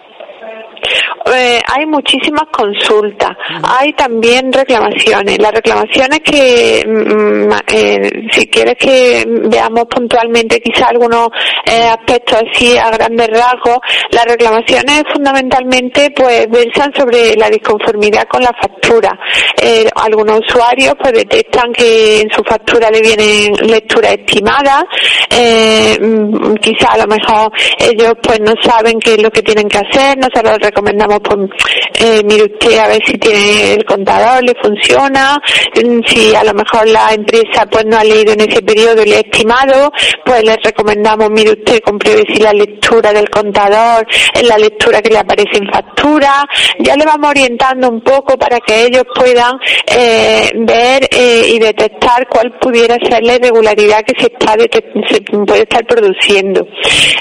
Eh, 1.35 1.61
hay 1.67 1.85
muchísimas 1.85 2.45
consultas, 2.51 3.31
hay 3.63 3.91
también 3.93 4.51
reclamaciones. 4.51 5.37
Las 5.39 5.51
reclamaciones 5.51 6.19
que, 6.19 6.83
mm, 6.85 7.51
eh, 7.73 8.09
si 8.31 8.47
quieres 8.47 8.75
que 8.75 9.25
veamos 9.27 9.85
puntualmente 9.85 10.59
quizá 10.59 10.87
algunos 10.87 11.29
eh, 11.65 11.87
aspectos 11.87 12.43
así 12.49 12.77
a 12.77 12.89
grandes 12.91 13.27
rasgos, 13.27 13.79
las 14.11 14.25
reclamaciones 14.25 15.03
fundamentalmente 15.11 16.11
pues 16.15 16.47
versan 16.49 16.93
sobre 16.95 17.35
la 17.35 17.49
disconformidad 17.49 18.27
con 18.27 18.41
la 18.41 18.53
factura. 18.61 19.17
algunos 19.95 20.39
usuarios 20.47 20.93
pues 21.01 21.13
detectan 21.13 21.73
que 21.73 22.21
en 22.21 22.29
su 22.31 22.43
factura 22.43 22.89
le 22.89 23.01
vienen 23.01 23.53
lecturas 23.67 24.13
estimadas, 24.13 24.83
mm, 25.29 26.55
quizá 26.55 26.93
a 26.93 26.97
lo 26.99 27.07
mejor 27.07 27.51
ellos 27.79 28.13
pues 28.21 28.39
no 28.39 28.53
saben 28.61 28.99
qué 28.99 29.15
es 29.15 29.21
lo 29.21 29.29
que 29.31 29.41
tienen 29.41 29.67
que 29.67 29.79
hacer, 29.79 30.17
nosotros 30.17 30.57
recomendamos 30.61 31.16
pues, 31.19 31.49
eh, 31.99 32.21
mire 32.25 32.43
usted 32.43 32.77
a 32.77 32.87
ver 32.87 33.01
si 33.05 33.17
tiene 33.17 33.73
el 33.73 33.85
contador, 33.85 34.43
le 34.43 34.53
funciona, 34.61 35.37
mm, 35.75 35.99
si 36.05 36.35
a 36.35 36.43
lo 36.43 36.53
mejor 36.53 36.87
la 36.87 37.13
empresa 37.13 37.65
pues 37.69 37.85
no 37.85 37.97
ha 37.97 38.03
leído 38.03 38.33
en 38.33 38.41
ese 38.41 38.61
periodo 38.61 39.03
y 39.03 39.09
le 39.09 39.15
ha 39.17 39.19
estimado, 39.19 39.91
pues 40.25 40.43
le 40.43 40.55
recomendamos, 40.63 41.29
mire 41.29 41.51
usted, 41.51 41.79
compruebe 41.81 42.23
si 42.27 42.39
la 42.39 42.53
lectura 42.53 43.13
del 43.13 43.29
contador 43.29 44.05
es 44.33 44.43
la 44.43 44.57
lectura 44.57 45.01
que 45.01 45.09
le 45.09 45.19
aparece 45.19 45.57
en 45.57 45.71
factura, 45.71 46.43
ya 46.79 46.95
le 46.95 47.05
vamos 47.05 47.29
orientando 47.29 47.89
un 47.89 48.01
poco 48.01 48.37
para 48.37 48.59
que 48.59 48.85
ellos 48.85 49.03
puedan 49.15 49.53
eh, 49.87 50.51
ver 50.55 51.07
eh, 51.11 51.51
y 51.53 51.59
detectar 51.59 52.27
cuál 52.29 52.57
pudiera 52.59 52.95
ser 53.09 53.23
la 53.23 53.35
irregularidad 53.35 54.01
que 54.03 54.19
se 54.19 54.27
está 54.27 54.55
se 55.09 55.21
puede 55.21 55.61
estar 55.61 55.85
produciendo. 55.85 56.67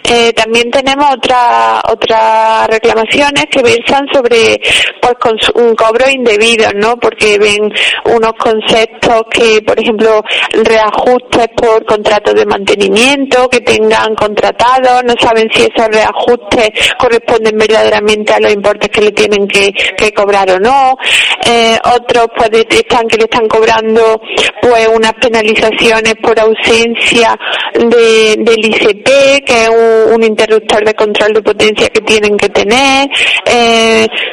Eh, 0.09 0.33
también 0.33 0.71
tenemos 0.71 1.07
otra 1.13 1.81
otras 1.91 2.69
reclamaciones 2.69 3.47
que 3.51 3.63
versan 3.87 4.07
sobre 4.13 4.61
pues, 5.01 5.15
con 5.21 5.37
un 5.63 5.75
cobro 5.75 6.09
indebido, 6.11 6.71
¿no? 6.75 6.97
Porque 6.97 7.39
ven 7.39 7.73
unos 8.05 8.33
conceptos 8.39 9.23
que, 9.31 9.63
por 9.63 9.79
ejemplo, 9.79 10.23
reajustes 10.53 11.49
por 11.57 11.85
contratos 11.85 12.35
de 12.35 12.47
mantenimiento 12.47 13.49
que 13.49 13.61
tengan 13.61 14.15
contratados, 14.15 15.05
no 15.05 15.15
saben 15.21 15.49
si 15.53 15.63
esos 15.63 15.89
reajustes 15.89 16.71
corresponden 16.99 17.57
verdaderamente 17.57 18.33
a 18.33 18.41
los 18.41 18.53
importes 18.53 18.91
que 18.91 19.03
le 19.03 19.13
tienen 19.13 19.47
que, 19.47 19.73
cobrar 20.15 20.49
o 20.51 20.59
no. 20.59 20.97
Eh, 21.45 21.77
otros 21.95 22.29
pues 22.37 22.51
detectan 22.51 23.07
que 23.07 23.17
le 23.17 23.25
están 23.25 23.47
cobrando 23.49 24.21
pues 24.63 24.89
unas 24.89 25.13
penalizaciones 25.15 26.15
por 26.23 26.39
ausencia 26.39 27.37
de, 27.75 28.37
del 28.39 28.65
ICP, 28.65 29.45
que 29.45 29.65
es 29.65 29.69
un, 29.69 30.15
un 30.15 30.25
interruptor 30.25 30.85
de 30.85 30.95
control 30.95 31.35
de 31.35 31.43
potencia 31.43 31.89
que 31.89 32.01
tienen 32.01 32.37
que 32.37 32.49
tener. 32.49 33.09
Eh, 33.47 33.76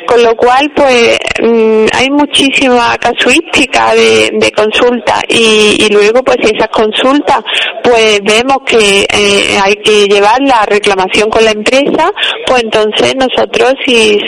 Con 0.05 0.21
lo 0.23 0.35
cual, 0.35 0.71
pues 0.75 1.17
mm, 1.41 1.85
hay 1.93 2.09
muchísima 2.09 2.97
casuística 2.97 3.93
de, 3.95 4.29
de 4.33 4.51
consulta 4.51 5.21
y, 5.27 5.85
y 5.85 5.89
luego, 5.89 6.21
pues 6.23 6.37
esas 6.41 6.67
consultas, 6.69 7.39
pues 7.83 8.19
vemos 8.23 8.57
que 8.65 9.01
eh, 9.03 9.57
hay 9.61 9.75
que 9.75 10.07
llevar 10.07 10.39
la 10.41 10.65
reclamación 10.65 11.29
con 11.29 11.43
la 11.43 11.51
empresa, 11.51 12.11
pues 12.45 12.63
entonces 12.63 13.15
nosotros, 13.15 13.73
si 13.85 14.19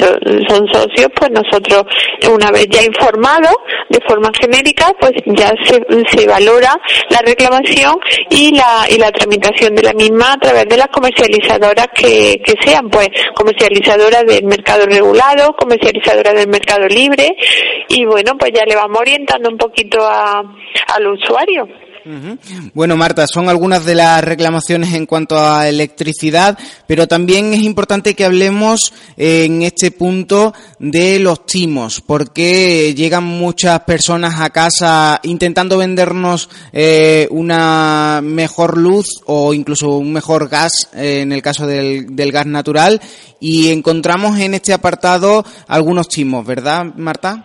son 0.48 0.68
socios, 0.72 1.08
pues 1.16 1.32
nosotros, 1.32 1.84
una 2.32 2.52
vez 2.52 2.68
ya 2.70 2.84
informados, 2.84 3.56
de 3.90 4.00
forma 4.08 4.32
genérica, 4.40 4.92
pues 5.00 5.14
ya 5.26 5.54
se, 5.64 5.82
se 6.12 6.28
valora 6.28 6.76
la 7.10 7.20
reclamación 7.20 7.96
y 8.30 8.56
la, 8.56 8.86
y 8.90 8.98
la 8.98 9.12
tramitación 9.12 9.76
de 9.76 9.84
la 9.84 9.94
misma 9.94 10.34
a 10.34 10.38
través 10.38 10.66
de 10.66 10.78
las 10.78 10.88
comercializadoras 10.88 11.88
que, 11.96 12.42
que 12.44 12.54
sean, 12.66 12.90
pues 12.90 13.10
comercializadoras 13.36 14.24
del 14.26 14.46
mercado 14.46 14.86
regulado, 14.96 15.54
comercializadoras 15.54 16.34
del 16.36 16.48
mercado 16.48 16.88
libre 16.88 17.36
y 17.90 18.06
bueno, 18.06 18.34
pues 18.38 18.52
ya 18.54 18.64
le 18.66 18.76
vamos 18.76 19.00
orientando 19.00 19.50
un 19.50 19.58
poquito 19.58 20.00
a, 20.02 20.40
al 20.96 21.08
usuario. 21.08 21.68
Bueno, 22.76 22.96
Marta, 22.96 23.26
son 23.26 23.50
algunas 23.50 23.84
de 23.84 23.96
las 23.96 24.24
reclamaciones 24.24 24.94
en 24.94 25.08
cuanto 25.08 25.40
a 25.40 25.68
electricidad, 25.68 26.58
pero 26.88 27.08
también 27.08 27.54
es 27.54 27.64
importante 27.64 28.14
que 28.14 28.26
hablemos 28.26 28.94
eh, 29.18 29.46
en 29.46 29.64
este 29.64 29.90
punto 29.90 30.54
de 30.78 31.18
los 31.18 31.48
timos, 31.48 32.02
porque 32.02 32.94
llegan 32.94 33.24
muchas 33.24 33.80
personas 33.82 34.40
a 34.40 34.52
casa 34.52 35.20
intentando 35.24 35.80
vendernos 35.80 36.48
eh, 36.74 37.28
una 37.32 38.22
mejor 38.24 38.78
luz 38.78 39.08
o 39.26 39.56
incluso 39.56 39.98
un 39.98 40.14
mejor 40.14 40.48
gas, 40.48 40.90
eh, 40.94 41.22
en 41.22 41.32
el 41.32 41.42
caso 41.42 41.66
del, 41.66 42.16
del 42.16 42.32
gas 42.32 42.46
natural, 42.46 43.02
y 43.40 43.72
encontramos 43.72 44.40
en 44.40 44.54
este 44.54 44.74
apartado 44.74 45.44
algunos 45.68 46.08
timos, 46.08 46.46
¿verdad, 46.46 46.86
Marta? 46.96 47.44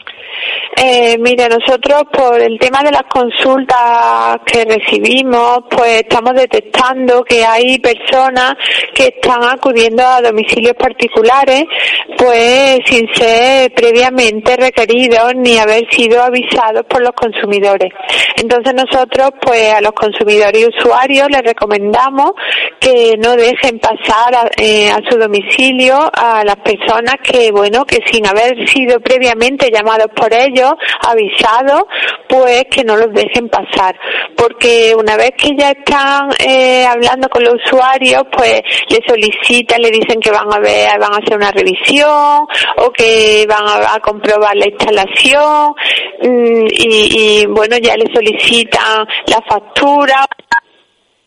Eh, 0.76 1.18
mira, 1.18 1.48
nosotros 1.48 2.04
por 2.12 2.40
el 2.40 2.59
tema 2.59 2.83
de 2.83 2.92
las 2.92 3.02
consultas 3.02 4.38
que 4.46 4.64
recibimos, 4.64 5.64
pues 5.68 6.02
estamos 6.02 6.33
detectando 6.35 7.24
que 7.24 7.44
hay 7.44 7.78
personas 7.80 8.54
que 8.94 9.14
están 9.16 9.42
acudiendo 9.44 10.02
a 10.06 10.22
domicilios 10.22 10.74
particulares, 10.74 11.64
pues 12.16 12.78
sin 12.87 13.06
ser 13.14 13.72
previamente 13.74 14.56
requeridos 14.56 15.35
ni 15.37 15.59
haber 15.59 15.83
sido 15.90 16.22
avisados 16.22 16.85
por 16.88 17.02
los 17.02 17.12
consumidores. 17.12 17.92
Entonces 18.37 18.72
nosotros, 18.72 19.30
pues 19.42 19.74
a 19.74 19.80
los 19.80 19.92
consumidores 19.92 20.62
y 20.62 20.66
usuarios 20.66 21.28
les 21.30 21.42
recomendamos 21.42 22.33
que 22.78 23.16
no 23.18 23.37
dejen 23.37 23.80
pasar 23.80 24.35
a, 24.35 24.50
eh, 24.56 24.90
a 24.90 24.98
su 25.11 25.18
domicilio 25.18 26.11
a 26.14 26.44
las 26.44 26.56
personas 26.56 27.16
que, 27.22 27.50
bueno, 27.50 27.85
que 27.85 27.98
sin 28.11 28.26
haber 28.26 28.68
sido 28.68 29.00
previamente 29.00 29.68
llamados 29.70 30.09
por 30.14 30.33
ellos 30.33 30.61
avisados, 31.06 31.85
pues 32.28 32.64
que 32.70 32.85
no 32.85 32.96
los 32.96 33.12
dejen 33.12 33.48
pasar. 33.48 33.98
Porque 34.37 34.94
una 34.96 35.16
vez 35.16 35.30
que 35.37 35.50
ya 35.56 35.70
están 35.70 36.30
eh, 36.46 36.87
hablando 36.87 37.28
con 37.28 37.44
los 37.44 37.54
usuarios, 37.64 38.24
pues 38.33 38.61
le 38.88 38.98
solicitan, 39.06 39.80
le 39.80 39.90
dicen 39.90 40.20
que 40.20 40.30
van 40.30 40.52
a 40.52 40.59
ver, 40.59 40.98
van 40.98 41.12
a 41.12 41.16
hacer 41.16 41.37
una 41.37 41.50
revisión 41.50 42.46
o 42.76 42.90
que 42.92 43.46
van 43.48 43.64
a, 43.66 44.00
comprobar 44.00 44.56
la 44.56 44.66
instalación 44.66 45.74
mm, 46.22 46.66
y, 46.72 47.42
y 47.42 47.46
bueno, 47.46 47.76
ya 47.78 47.96
le 47.96 48.06
solicitan 48.12 49.06
la 49.26 49.40
factura 49.48 50.26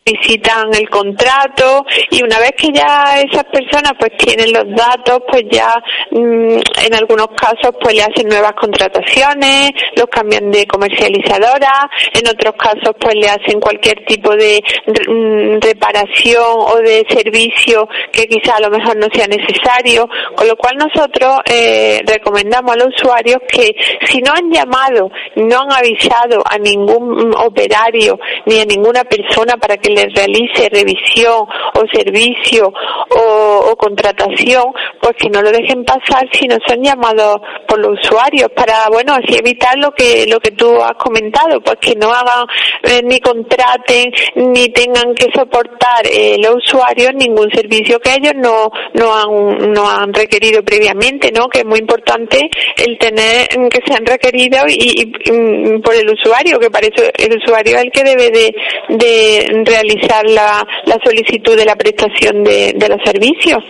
visitan 0.06 0.68
el 0.74 0.86
contrato 0.90 1.86
y 2.10 2.22
una 2.22 2.38
vez 2.38 2.52
que 2.58 2.70
ya 2.70 3.18
esas 3.26 3.44
personas 3.44 3.92
pues 3.98 4.12
tienen 4.18 4.52
los 4.52 4.64
datos 4.76 5.22
pues 5.26 5.44
ya 5.50 5.82
mm, 6.10 6.58
en 6.84 6.94
algunos 6.94 7.28
casos 7.28 7.74
pues 7.80 7.94
le 7.94 8.02
hacen 8.02 8.28
nuevas 8.28 8.52
contrataciones 8.52 9.70
los 9.96 10.06
cambian 10.08 10.50
de 10.50 10.66
comercializadora 10.66 11.88
en 12.12 12.28
otros 12.28 12.52
casos 12.58 12.94
pues 13.00 13.14
le 13.14 13.28
hacen 13.30 13.58
cualquier 13.58 14.04
tipo 14.04 14.36
de 14.36 14.62
mm, 15.08 15.60
reparación 15.62 16.44
o 16.44 16.76
de 16.80 17.06
servicio 17.08 17.88
que 18.12 18.26
quizá 18.26 18.56
a 18.56 18.60
lo 18.60 18.68
mejor 18.68 18.98
no 18.98 19.06
sea 19.10 19.26
necesario 19.26 20.06
con 20.36 20.46
lo 20.46 20.56
cual 20.56 20.76
nosotros 20.76 21.40
eh, 21.46 22.02
recomendamos 22.04 22.72
a 22.72 22.76
los 22.76 22.88
usuarios 22.88 23.38
que 23.48 23.74
si 24.06 24.20
no 24.20 24.32
han 24.34 24.52
llamado 24.52 25.10
no 25.36 25.60
han 25.60 25.72
avisado 25.72 26.42
a 26.44 26.58
ningún 26.58 27.34
operario 27.38 28.18
ni 28.44 28.60
a 28.60 28.66
ninguna 28.66 29.04
persona 29.04 29.56
para 29.56 29.78
que 29.78 29.93
les 29.94 30.12
realice 30.14 30.68
revisión 30.70 31.46
o 31.74 31.82
servicio 31.92 32.72
o, 33.10 33.74
contratación, 33.76 34.64
pues 35.00 35.14
que 35.18 35.28
no 35.28 35.42
lo 35.42 35.50
dejen 35.50 35.84
pasar 35.84 36.26
si 36.32 36.46
no 36.46 36.56
son 36.66 36.82
llamados 36.82 37.40
por 37.66 37.78
los 37.78 37.98
usuarios 38.00 38.48
para, 38.54 38.88
bueno, 38.88 39.14
así 39.14 39.36
evitar 39.36 39.76
lo 39.78 39.90
que 39.90 40.26
lo 40.26 40.40
que 40.40 40.52
tú 40.52 40.80
has 40.80 40.94
comentado, 40.94 41.60
pues 41.60 41.76
que 41.80 41.94
no 41.96 42.10
hagan 42.10 42.46
eh, 42.84 43.02
ni 43.04 43.20
contraten 43.20 44.12
ni 44.36 44.68
tengan 44.68 45.14
que 45.14 45.26
soportar 45.34 46.06
eh, 46.10 46.36
los 46.38 46.56
usuarios 46.56 47.12
ningún 47.14 47.50
servicio 47.50 47.98
que 48.00 48.14
ellos 48.14 48.34
no 48.36 48.70
no 48.94 49.14
han 49.14 49.72
no 49.72 49.88
han 49.88 50.12
requerido 50.14 50.62
previamente, 50.62 51.30
¿no? 51.32 51.48
Que 51.48 51.60
es 51.60 51.66
muy 51.66 51.80
importante 51.80 52.48
el 52.76 52.98
tener 52.98 53.48
que 53.68 53.80
sean 53.86 54.06
requeridos 54.06 54.64
y, 54.68 55.02
y, 55.02 55.12
y 55.24 55.78
por 55.80 55.94
el 55.94 56.08
usuario, 56.08 56.58
que 56.58 56.70
para 56.70 56.86
eso 56.86 57.04
el 57.18 57.36
usuario 57.36 57.76
es 57.76 57.84
el 57.84 57.90
que 57.90 58.04
debe 58.04 58.30
de, 58.30 58.54
de 58.88 59.62
realizar 59.64 59.83
la, 59.86 60.66
la 60.86 60.98
solicitud 61.04 61.56
de 61.56 61.64
la 61.64 61.76
prestación 61.76 62.44
de, 62.44 62.74
de 62.76 62.88
los 62.88 62.98
servicios. 63.04 63.62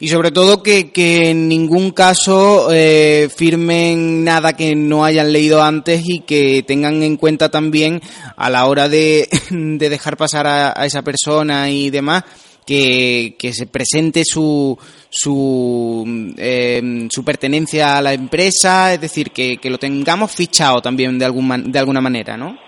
Y 0.00 0.08
sobre 0.08 0.30
todo 0.30 0.62
que, 0.62 0.90
que 0.92 1.30
en 1.30 1.48
ningún 1.48 1.90
caso 1.90 2.68
eh, 2.72 3.28
firmen 3.34 4.24
nada 4.24 4.54
que 4.54 4.74
no 4.74 5.04
hayan 5.04 5.32
leído 5.32 5.62
antes 5.62 6.02
y 6.04 6.20
que 6.20 6.62
tengan 6.66 7.02
en 7.02 7.16
cuenta 7.16 7.50
también 7.50 8.00
a 8.36 8.50
la 8.50 8.66
hora 8.66 8.88
de, 8.88 9.28
de 9.50 9.88
dejar 9.88 10.16
pasar 10.16 10.46
a, 10.46 10.72
a 10.80 10.86
esa 10.86 11.02
persona 11.02 11.70
y 11.70 11.90
demás 11.90 12.24
que, 12.66 13.36
que 13.38 13.52
se 13.52 13.66
presente 13.66 14.22
su 14.24 14.78
su, 15.16 16.34
eh, 16.36 17.06
su 17.08 17.24
pertenencia 17.24 17.98
a 17.98 18.02
la 18.02 18.12
empresa, 18.12 18.92
es 18.92 19.00
decir, 19.00 19.30
que, 19.30 19.58
que 19.58 19.70
lo 19.70 19.78
tengamos 19.78 20.32
fichado 20.32 20.82
también 20.82 21.18
de, 21.20 21.24
algún, 21.24 21.70
de 21.70 21.78
alguna 21.78 22.00
manera, 22.00 22.36
¿no? 22.36 22.58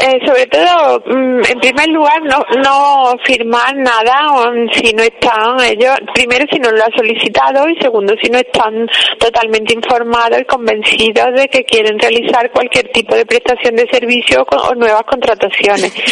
Eh, 0.00 0.18
sobre 0.26 0.46
todo, 0.46 1.02
mm, 1.06 1.42
en 1.50 1.60
primer 1.60 1.88
lugar, 1.88 2.22
no, 2.22 2.44
no 2.62 3.14
firmar 3.24 3.76
nada 3.76 4.50
si 4.72 4.92
no 4.92 5.02
están 5.02 5.60
ellos, 5.60 5.96
primero 6.14 6.44
si 6.50 6.58
no 6.58 6.70
lo 6.70 6.82
ha 6.82 6.96
solicitado 6.96 7.68
y 7.68 7.76
segundo 7.80 8.14
si 8.22 8.30
no 8.30 8.38
están 8.38 8.88
totalmente 9.18 9.74
informados 9.74 10.40
y 10.40 10.44
convencidos 10.44 11.34
de 11.34 11.48
que 11.48 11.64
quieren 11.64 11.98
realizar 11.98 12.50
cualquier 12.50 12.90
tipo 12.92 13.14
de 13.14 13.26
prestación 13.26 13.76
de 13.76 13.88
servicio 13.90 14.46
o 14.50 14.74
nuevas 14.74 15.02
contrataciones. 15.04 15.92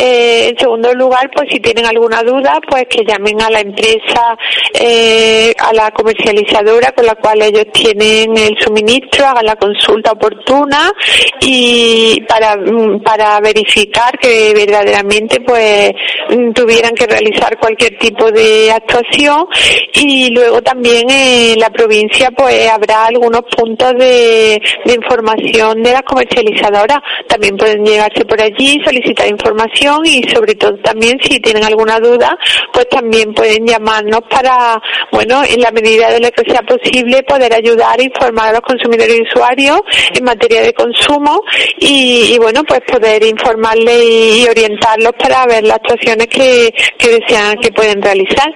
Eh, 0.00 0.50
en 0.50 0.58
segundo 0.58 0.94
lugar, 0.94 1.28
pues 1.34 1.48
si 1.50 1.58
tienen 1.58 1.84
alguna 1.84 2.22
duda, 2.22 2.60
pues 2.68 2.84
que 2.88 3.04
llamen 3.04 3.42
a 3.42 3.50
la 3.50 3.60
empresa, 3.60 4.36
eh, 4.72 5.52
a 5.58 5.72
la 5.72 5.90
comercializadora 5.90 6.92
con 6.92 7.04
la 7.04 7.16
cual 7.16 7.42
ellos 7.42 7.66
tienen 7.72 8.36
el 8.36 8.56
suministro, 8.60 9.26
hagan 9.26 9.46
la 9.46 9.56
consulta 9.56 10.12
oportuna 10.12 10.92
y 11.40 12.20
para, 12.28 12.56
mm, 12.56 12.97
para 13.00 13.40
verificar 13.40 14.18
que 14.18 14.52
verdaderamente 14.54 15.40
pues 15.40 15.90
mm, 16.30 16.52
tuvieran 16.52 16.94
que 16.94 17.06
realizar 17.06 17.58
cualquier 17.58 17.98
tipo 17.98 18.30
de 18.30 18.70
actuación. 18.70 19.46
Y 19.94 20.30
luego 20.30 20.62
también 20.62 21.08
en 21.10 21.58
la 21.58 21.70
provincia 21.70 22.30
pues 22.30 22.68
habrá 22.68 23.06
algunos 23.06 23.42
puntos 23.56 23.94
de, 23.98 24.60
información 24.86 25.82
de 25.82 25.92
las 25.92 26.02
comercializadoras. 26.02 26.98
También 27.26 27.56
pueden 27.56 27.84
llegarse 27.84 28.24
por 28.24 28.40
allí 28.40 28.80
solicitar 28.84 29.28
información 29.28 30.04
y 30.04 30.22
sobre 30.28 30.54
todo 30.54 30.76
también 30.78 31.18
si 31.22 31.40
tienen 31.40 31.64
alguna 31.64 31.98
duda 31.98 32.36
pues 32.72 32.88
también 32.88 33.32
pueden 33.34 33.66
llamarnos 33.66 34.20
para 34.30 34.80
bueno 35.12 35.42
en 35.44 35.60
la 35.60 35.70
medida 35.70 36.10
de 36.10 36.20
lo 36.20 36.30
que 36.30 36.50
sea 36.50 36.62
posible 36.62 37.22
poder 37.22 37.52
ayudar 37.52 38.00
e 38.00 38.04
informar 38.04 38.48
a 38.48 38.52
los 38.52 38.60
consumidores 38.60 39.18
y 39.18 39.22
usuarios 39.22 39.80
en 40.14 40.24
materia 40.24 40.62
de 40.62 40.72
consumo. 40.72 41.42
Y, 41.78 42.32
y 42.34 42.38
bueno 42.38 42.62
pues 42.64 42.80
poder 42.90 43.22
informarles 43.24 44.04
y 44.04 44.46
orientarlos 44.48 45.12
para 45.18 45.46
ver 45.46 45.64
las 45.64 45.76
actuaciones 45.76 46.26
que, 46.28 46.72
que 46.98 47.20
desean 47.20 47.56
que 47.58 47.70
pueden 47.72 48.00
realizar. 48.02 48.48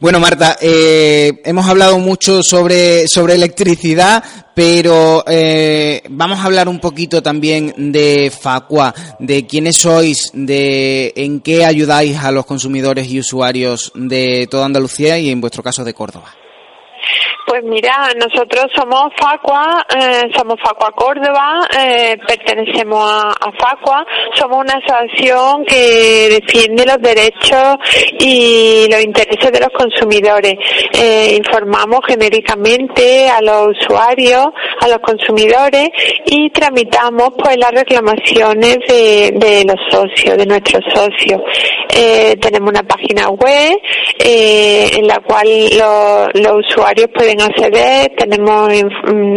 Bueno, 0.00 0.20
Marta, 0.20 0.56
eh, 0.60 1.40
hemos 1.44 1.68
hablado 1.68 1.98
mucho 1.98 2.42
sobre, 2.42 3.08
sobre 3.08 3.34
electricidad, 3.34 4.22
pero 4.54 5.24
eh, 5.26 6.02
vamos 6.08 6.38
a 6.38 6.44
hablar 6.44 6.68
un 6.68 6.78
poquito 6.78 7.22
también 7.22 7.74
de 7.76 8.30
Facua, 8.30 8.94
de 9.18 9.46
quiénes 9.46 9.76
sois, 9.76 10.30
de 10.32 11.12
en 11.16 11.40
qué 11.40 11.64
ayudáis 11.64 12.16
a 12.18 12.30
los 12.32 12.46
consumidores 12.46 13.08
y 13.08 13.18
usuarios 13.18 13.92
de 13.94 14.46
toda 14.50 14.66
Andalucía 14.66 15.18
y 15.18 15.30
en 15.30 15.40
vuestro 15.40 15.62
caso 15.62 15.84
de 15.84 15.94
Córdoba. 15.94 16.34
Pues 17.48 17.64
mira, 17.64 18.10
nosotros 18.18 18.66
somos 18.76 19.10
Facua, 19.18 19.82
eh, 19.96 20.28
somos 20.36 20.56
Facua 20.62 20.90
Córdoba, 20.94 21.66
eh, 21.80 22.14
pertenecemos 22.26 23.00
a, 23.00 23.30
a, 23.30 23.52
Facua, 23.58 24.04
somos 24.34 24.58
una 24.58 24.74
asociación 24.74 25.64
que 25.64 26.40
defiende 26.42 26.84
los 26.84 27.00
derechos 27.00 27.76
y 28.20 28.86
los 28.90 29.02
intereses 29.02 29.50
de 29.50 29.60
los 29.60 29.70
consumidores. 29.70 30.56
Eh, 30.92 31.38
informamos 31.38 32.00
genéricamente 32.06 33.30
a 33.30 33.40
los 33.40 33.68
usuarios, 33.80 34.48
a 34.82 34.88
los 34.88 34.98
consumidores 34.98 35.88
y 36.26 36.50
tramitamos 36.50 37.30
pues 37.42 37.56
las 37.56 37.70
reclamaciones 37.70 38.76
de, 38.86 39.32
de 39.36 39.64
los 39.64 39.80
socios, 39.90 40.36
de 40.36 40.44
nuestros 40.44 40.84
socios. 40.94 41.40
Eh, 41.96 42.36
tenemos 42.42 42.68
una 42.68 42.82
página 42.82 43.30
web 43.30 43.78
eh, 44.18 44.90
en 44.98 45.06
la 45.06 45.18
cual 45.20 45.48
lo, 45.78 46.28
los 46.34 46.66
usuarios 46.68 47.08
pueden 47.14 47.37
acceder, 47.40 48.12
tenemos 48.16 48.72
en, 48.72 48.90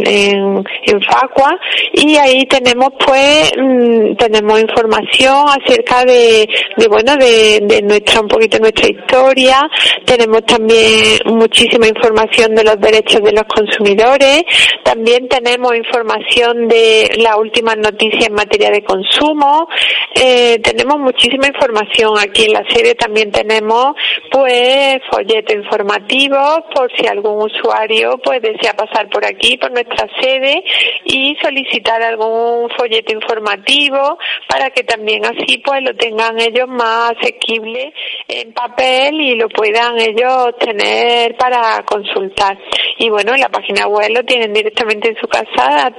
en, 0.07 0.63
en, 0.85 1.01
Facua 1.01 1.57
y 1.93 2.15
ahí 2.15 2.45
tenemos 2.45 2.89
pues 3.05 3.51
mm, 3.57 4.15
tenemos 4.15 4.61
información 4.61 5.45
acerca 5.47 6.05
de, 6.05 6.47
de 6.77 6.87
bueno 6.87 7.15
de, 7.17 7.59
de, 7.63 7.81
nuestra 7.81 8.21
un 8.21 8.27
poquito 8.27 8.59
nuestra 8.59 8.89
historia, 8.89 9.69
tenemos 10.05 10.45
también 10.45 11.19
muchísima 11.25 11.87
información 11.87 12.55
de 12.55 12.63
los 12.63 12.79
derechos 12.79 13.21
de 13.21 13.31
los 13.31 13.43
consumidores, 13.43 14.43
también 14.83 15.27
tenemos 15.27 15.75
información 15.75 16.67
de 16.67 17.17
las 17.17 17.37
últimas 17.37 17.77
noticias 17.77 18.27
en 18.27 18.33
materia 18.33 18.69
de 18.69 18.83
consumo, 18.83 19.67
eh, 20.13 20.59
tenemos 20.59 20.99
muchísima 20.99 21.47
información 21.47 22.13
aquí 22.19 22.45
en 22.45 22.53
la 22.53 22.63
serie. 22.73 22.95
También 22.95 23.31
tenemos 23.31 23.95
pues 24.31 25.01
folletos 25.11 25.55
informativos 25.55 26.59
por 26.73 26.91
si 26.95 27.07
algún 27.07 27.43
usuario 27.43 27.90
pues 28.23 28.41
desea 28.41 28.73
pasar 28.73 29.09
por 29.09 29.25
aquí 29.25 29.57
por 29.57 29.71
nuestra 29.71 30.07
sede 30.21 30.63
y 31.05 31.35
solicitar 31.41 32.01
algún 32.01 32.69
folleto 32.77 33.13
informativo 33.13 34.17
para 34.47 34.69
que 34.69 34.83
también 34.83 35.25
así 35.25 35.57
pues 35.59 35.81
lo 35.81 35.95
tengan 35.95 36.39
ellos 36.39 36.67
más 36.67 37.11
asequible 37.19 37.93
en 38.27 38.53
papel 38.53 39.19
y 39.19 39.35
lo 39.35 39.49
puedan 39.49 39.99
ellos 39.99 40.57
tener 40.59 41.35
para 41.37 41.83
consultar. 41.85 42.57
Y 42.97 43.09
bueno 43.09 43.33
en 43.33 43.41
la 43.41 43.49
página 43.49 43.87
web 43.87 44.09
lo 44.11 44.23
tienen 44.23 44.53
directamente 44.53 45.09
en 45.09 45.17
su 45.17 45.27
casa 45.27 45.91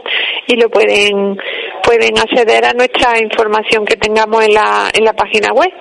y 0.47 0.57
lo 0.57 0.69
pueden 0.71 1.37
pueden 1.83 2.19
acceder 2.19 2.65
a 2.65 2.73
nuestra 2.73 3.19
información 3.19 3.85
que 3.85 3.97
tengamos 3.97 4.45
en 4.45 4.55
la 4.55 4.91
en 4.93 5.05
la 5.05 5.13
página 5.13 5.53
web 5.53 5.73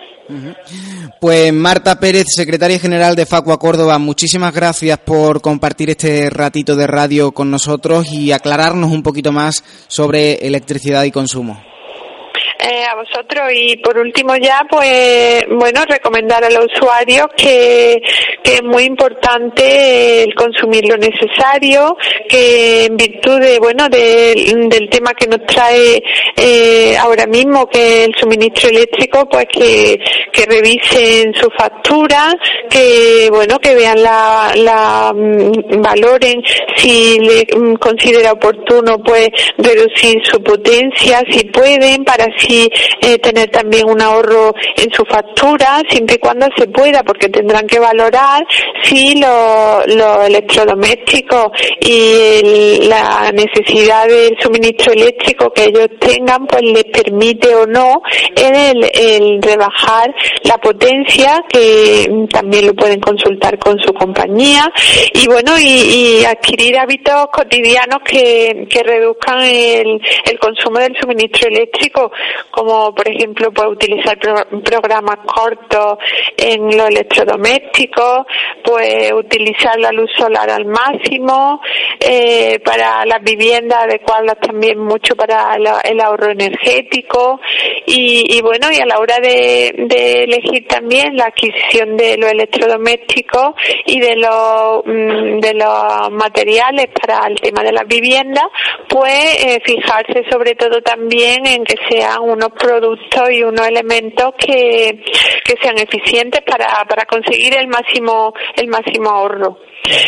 pues 1.22 1.54
Marta 1.54 2.00
Pérez, 2.00 2.26
secretaria 2.36 2.80
general 2.80 3.16
de 3.16 3.28
Facua 3.28 3.60
Córdoba, 3.60 4.00
muchísimas 4.00 4.56
gracias 4.56 4.98
por 4.98 5.40
compartir 5.40 5.92
este 5.92 6.32
ratito 6.32 6.76
de 6.76 6.88
radio 6.88 7.32
con 7.32 7.52
nosotros 7.52 8.12
y 8.12 8.32
aclararnos 8.32 8.92
un 8.92 9.04
poquito 9.04 9.32
más 9.32 9.64
sobre 9.88 10.48
electricidad 10.48 11.04
y 11.04 11.12
consumo. 11.12 11.62
Eh, 12.64 12.84
a 12.86 12.94
vosotros. 12.94 13.52
Y 13.56 13.78
por 13.78 13.98
último 13.98 14.36
ya 14.36 14.64
pues 14.70 15.44
bueno 15.50 15.82
recomendar 15.90 16.44
a 16.44 16.50
los 16.52 16.68
usuarios 16.76 17.26
que, 17.36 18.00
que 18.44 18.54
es 18.56 18.64
muy 18.64 18.84
importante 18.84 20.22
el 20.24 20.36
consumir 20.36 20.88
lo 20.88 20.96
necesario 20.96 21.98
que 22.30 22.86
en 22.86 22.98
virtud 22.98 23.40
de 23.40 23.58
bueno 23.58 23.90
de, 23.90 24.68
del 24.70 24.90
tema 24.92 25.12
que 25.16 25.26
nos 25.26 25.44
trae 25.48 26.04
eh, 26.38 26.96
ahora 27.00 27.26
mismo 27.26 27.68
que 27.68 28.04
el 28.04 28.14
suministro 28.20 28.70
eléctrico 28.70 29.28
pues 29.28 29.48
que, 29.52 30.00
que 30.32 30.46
revisen 30.46 31.34
su 31.34 31.50
factura 31.58 32.32
que 32.70 33.28
bueno 33.32 33.58
que 33.58 33.74
vean 33.74 34.04
la, 34.04 34.54
la 34.56 35.12
valoren 35.16 36.44
si 36.76 37.18
le 37.18 37.48
considera 37.80 38.34
oportuno 38.34 39.00
pues 39.04 39.30
reducir 39.58 40.22
su 40.24 40.44
potencia 40.44 41.24
si 41.32 41.46
pueden 41.46 42.04
para 42.04 42.26
así 42.26 42.51
eh, 43.02 43.18
tener 43.20 43.50
también 43.50 43.90
un 43.90 44.02
ahorro 44.02 44.54
en 44.78 44.92
su 44.92 45.04
factura, 45.06 45.82
siempre 45.90 46.16
y 46.16 46.20
cuando 46.20 46.48
se 46.58 46.68
pueda, 46.68 47.04
porque 47.04 47.30
tendrán 47.30 47.68
que 47.68 47.80
valorar 47.80 48.44
si 48.84 49.16
los 49.20 49.88
lo 49.88 50.24
electrodomésticos 50.24 51.48
y 51.82 52.88
la 52.88 53.32
necesidad 53.34 54.08
del 54.08 54.38
suministro 54.40 54.94
eléctrico 54.94 55.52
que 55.52 55.66
ellos 55.66 55.88
tengan, 56.00 56.46
pues 56.48 56.62
les 56.64 56.86
permite 56.86 57.56
o 57.56 57.66
no 57.66 58.02
el, 58.36 58.90
el 58.94 59.42
rebajar 59.42 60.14
la 60.44 60.58
potencia, 60.58 61.44
que 61.50 62.08
también 62.30 62.68
lo 62.68 62.74
pueden 62.74 63.00
consultar 63.00 63.58
con 63.60 63.80
su 63.80 63.94
compañía, 63.94 64.72
y 65.14 65.28
bueno, 65.28 65.58
y, 65.60 66.20
y 66.22 66.26
adquirir 66.26 66.78
hábitos 66.78 67.28
cotidianos 67.32 68.00
que, 68.06 68.68
que 68.70 68.84
reduzcan 68.84 69.42
el, 69.44 70.02
el 70.26 70.40
consumo 70.40 70.80
del 70.80 70.96
suministro 71.00 71.48
eléctrico, 71.50 72.12
como 72.50 72.94
por 72.94 73.08
ejemplo 73.08 73.52
puede 73.52 73.70
utilizar 73.70 74.18
programas 74.20 75.18
cortos 75.26 75.98
en 76.38 76.78
los 76.78 76.88
electrodomésticos, 76.88 78.26
puede 78.64 79.14
utilizar 79.14 79.80
la 79.80 79.92
luz 79.92 80.10
solar 80.18 80.50
al 80.50 80.66
máximo, 80.66 81.62
eh, 82.00 82.60
para 82.64 83.06
las 83.06 83.22
viviendas 83.22 83.84
adecuarlas 83.84 84.38
también 84.40 84.80
mucho 84.80 85.16
para 85.16 85.56
el 85.84 86.00
ahorro 86.00 86.32
energético. 86.32 87.40
Y, 87.86 88.38
y, 88.38 88.42
bueno, 88.42 88.68
y 88.72 88.80
a 88.80 88.86
la 88.86 89.00
hora 89.00 89.18
de, 89.22 89.74
de, 89.88 90.24
elegir 90.24 90.68
también 90.68 91.16
la 91.16 91.26
adquisición 91.26 91.98
de 91.98 92.18
los 92.18 92.32
electrodomésticos 92.32 93.56
y 93.86 94.00
de 94.00 94.16
los, 94.16 94.84
mm, 94.86 95.40
de 95.40 95.54
los 95.54 96.12
materiales 96.12 96.88
para 96.88 97.28
el 97.28 97.40
tema 97.40 97.64
de 97.64 97.72
las 97.72 97.88
viviendas, 97.88 98.46
pues 98.88 99.46
eh, 99.46 99.62
fijarse 99.64 100.24
sobre 100.30 100.56
todo 100.56 100.82
también 100.82 101.46
en 101.46 101.64
que 101.64 101.76
sean 101.90 102.22
unos 102.32 102.50
productos 102.58 103.30
y 103.32 103.44
unos 103.44 103.68
elementos 103.68 104.34
que, 104.38 105.04
que 105.44 105.56
sean 105.62 105.78
eficientes 105.78 106.42
para, 106.42 106.86
para 106.88 107.06
conseguir 107.06 107.58
el 107.58 107.68
máximo, 107.68 108.34
el 108.56 108.68
máximo 108.68 109.10
ahorro. 109.10 109.58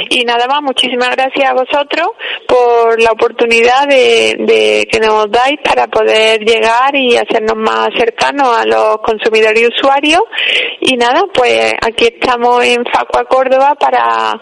Y 0.10 0.24
nada 0.24 0.48
más, 0.48 0.62
muchísimas 0.62 1.10
gracias 1.16 1.50
a 1.50 1.54
vosotros 1.54 2.10
por 2.48 3.02
la 3.02 3.12
oportunidad 3.12 3.88
de, 3.88 4.36
de, 4.40 4.88
que 4.90 5.00
nos 5.00 5.30
dais 5.32 5.60
para 5.64 5.88
poder 5.88 6.42
llegar 6.42 6.96
y 6.96 7.16
hacernos 7.18 7.56
más 7.58 7.90
cercanos 7.98 8.56
a 8.58 8.66
los 8.66 8.98
consumidores 9.00 9.62
y 9.62 9.68
usuarios. 9.68 10.22
Y 10.82 10.96
nada, 10.96 11.24
pues 11.34 11.74
aquí 11.82 12.06
estamos 12.06 12.64
en 12.64 12.86
Facua 12.86 13.26
Córdoba 13.26 13.76
para, 13.80 14.40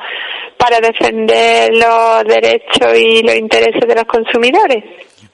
para 0.58 0.80
defender 0.80 1.72
los 1.76 2.24
derechos 2.26 2.98
y 2.98 3.24
los 3.24 3.36
intereses 3.36 3.88
de 3.88 3.96
los 3.96 4.06
consumidores. 4.06 4.84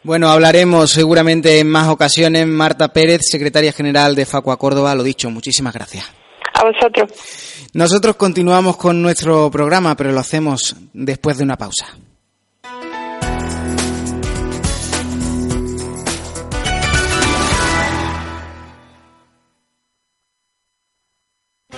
Bueno, 0.04 0.30
hablaremos 0.30 0.92
seguramente 0.92 1.60
en 1.60 1.70
más 1.70 1.88
ocasiones. 1.90 2.48
Marta 2.48 2.88
Pérez, 2.90 3.22
secretaria 3.24 3.72
general 3.72 4.16
de 4.16 4.26
Facua 4.26 4.58
Córdoba, 4.58 4.96
lo 4.96 5.04
dicho, 5.04 5.30
muchísimas 5.30 5.74
gracias. 5.74 6.06
A 6.54 6.64
vosotros. 6.64 7.12
Nosotros 7.74 8.16
continuamos 8.16 8.78
con 8.78 9.02
nuestro 9.02 9.52
programa, 9.52 9.96
pero 9.96 10.12
lo 10.12 10.20
hacemos 10.20 10.76
después 10.94 11.38
de 11.38 11.44
una 11.44 11.58
pausa. 11.58 11.98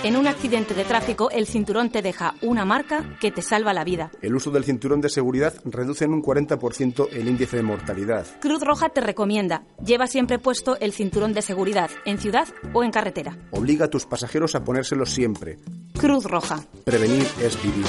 En 0.02 0.16
un 0.16 0.26
accidente 0.26 0.72
de 0.72 0.84
tráfico, 0.84 1.30
el 1.30 1.46
cinturón 1.46 1.90
te 1.90 2.00
deja 2.00 2.34
una 2.40 2.64
marca 2.64 3.18
que 3.20 3.30
te 3.30 3.42
salva 3.42 3.74
la 3.74 3.84
vida. 3.84 4.10
El 4.22 4.34
uso 4.34 4.50
del 4.50 4.64
cinturón 4.64 5.02
de 5.02 5.10
seguridad 5.10 5.52
reduce 5.62 6.06
en 6.06 6.14
un 6.14 6.22
40% 6.22 7.08
el 7.12 7.28
índice 7.28 7.58
de 7.58 7.62
mortalidad. 7.62 8.26
Cruz 8.40 8.62
Roja 8.62 8.88
te 8.88 9.02
recomienda, 9.02 9.64
lleva 9.84 10.06
siempre 10.06 10.38
puesto 10.38 10.78
el 10.80 10.94
cinturón 10.94 11.34
de 11.34 11.42
seguridad, 11.42 11.90
en 12.06 12.16
ciudad 12.16 12.48
o 12.72 12.82
en 12.82 12.92
carretera. 12.92 13.36
Obliga 13.50 13.84
a 13.84 13.90
tus 13.90 14.06
pasajeros 14.06 14.54
a 14.54 14.64
ponérselo 14.64 15.04
siempre. 15.04 15.58
Cruz 15.98 16.24
Roja. 16.24 16.64
Prevenir 16.84 17.26
es 17.42 17.62
vivir. 17.62 17.84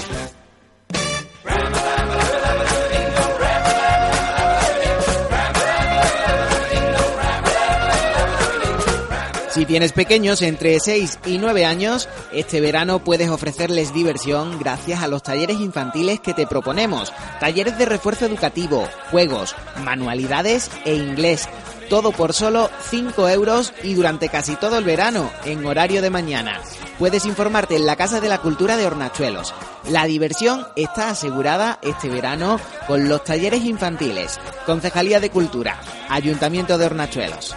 Si 9.51 9.65
tienes 9.65 9.91
pequeños 9.91 10.41
entre 10.43 10.79
6 10.79 11.19
y 11.25 11.37
9 11.37 11.65
años, 11.65 12.07
este 12.31 12.61
verano 12.61 12.99
puedes 13.03 13.29
ofrecerles 13.29 13.93
diversión 13.93 14.57
gracias 14.57 15.03
a 15.03 15.09
los 15.09 15.23
talleres 15.23 15.59
infantiles 15.59 16.21
que 16.21 16.33
te 16.33 16.47
proponemos. 16.47 17.11
Talleres 17.41 17.77
de 17.77 17.85
refuerzo 17.85 18.25
educativo, 18.25 18.87
juegos, 19.11 19.53
manualidades 19.83 20.71
e 20.85 20.95
inglés. 20.95 21.49
Todo 21.89 22.13
por 22.13 22.31
solo 22.31 22.69
5 22.89 23.27
euros 23.27 23.73
y 23.83 23.93
durante 23.93 24.29
casi 24.29 24.55
todo 24.55 24.77
el 24.77 24.85
verano, 24.85 25.29
en 25.43 25.65
horario 25.65 26.01
de 26.01 26.09
mañana. 26.09 26.61
Puedes 26.97 27.25
informarte 27.25 27.75
en 27.75 27.85
la 27.85 27.97
Casa 27.97 28.21
de 28.21 28.29
la 28.29 28.37
Cultura 28.37 28.77
de 28.77 28.85
Hornachuelos. 28.85 29.53
La 29.89 30.05
diversión 30.05 30.65
está 30.77 31.09
asegurada 31.09 31.77
este 31.81 32.07
verano 32.07 32.57
con 32.87 33.09
los 33.09 33.25
talleres 33.25 33.65
infantiles. 33.65 34.39
Concejalía 34.65 35.19
de 35.19 35.29
Cultura, 35.29 35.81
Ayuntamiento 36.07 36.77
de 36.77 36.85
Hornachuelos. 36.85 37.53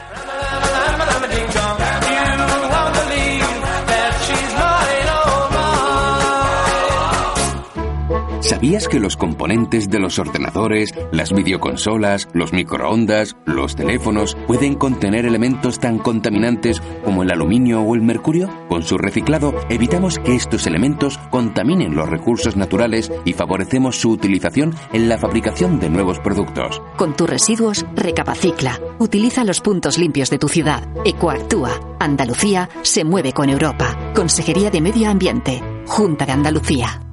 ¿Sabías 8.45 8.89
que 8.89 9.01
los 9.01 9.17
componentes 9.17 9.89
de 9.89 9.99
los 9.99 10.19
ordenadores, 10.19 10.93
las 11.13 11.33
videoconsolas, 11.33 12.29
los 12.35 12.53
microondas, 12.53 13.37
los 13.47 13.75
teléfonos 13.75 14.37
pueden 14.47 14.75
contener 14.75 15.25
elementos 15.25 15.79
tan 15.81 15.97
contaminantes 15.97 16.83
como 17.07 17.23
el 17.23 17.31
aluminio 17.31 17.81
o 17.81 17.95
el 17.95 18.03
mercurio? 18.03 18.51
Con 18.69 18.83
su 18.83 18.99
reciclado 18.99 19.55
evitamos 19.71 20.19
que 20.19 20.35
estos 20.35 20.67
elementos 20.67 21.17
contaminen 21.31 21.95
los 21.95 22.07
recursos 22.07 22.55
naturales 22.55 23.11
y 23.25 23.33
favorecemos 23.33 23.99
su 23.99 24.11
utilización 24.11 24.75
en 24.93 25.09
la 25.09 25.17
fabricación 25.17 25.81
de 25.81 25.89
nuevos 25.89 26.19
productos. 26.19 26.83
Con 26.99 27.17
tus 27.17 27.31
residuos, 27.31 27.87
recapacicla. 27.95 28.79
Utiliza 28.99 29.45
los 29.45 29.63
puntos 29.63 29.97
limpios 29.97 30.29
de 30.29 30.39
tu 30.39 30.49
ciudad. 30.49 30.87
Ecoactúa. 31.07 31.97
Andalucía 31.99 32.69
se 32.83 33.05
mueve 33.05 33.33
con 33.33 33.49
Europa. 33.49 34.13
Consejería 34.15 34.71
de 34.71 34.83
Medio 34.83 35.09
Ambiente. 35.09 35.63
Junta 35.87 36.27
de 36.27 36.33
Andalucía. 36.33 37.04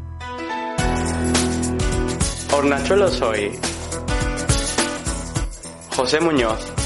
Hornachuelo 2.53 3.09
soy. 3.09 3.51
José 5.95 6.19
Muñoz. 6.19 6.80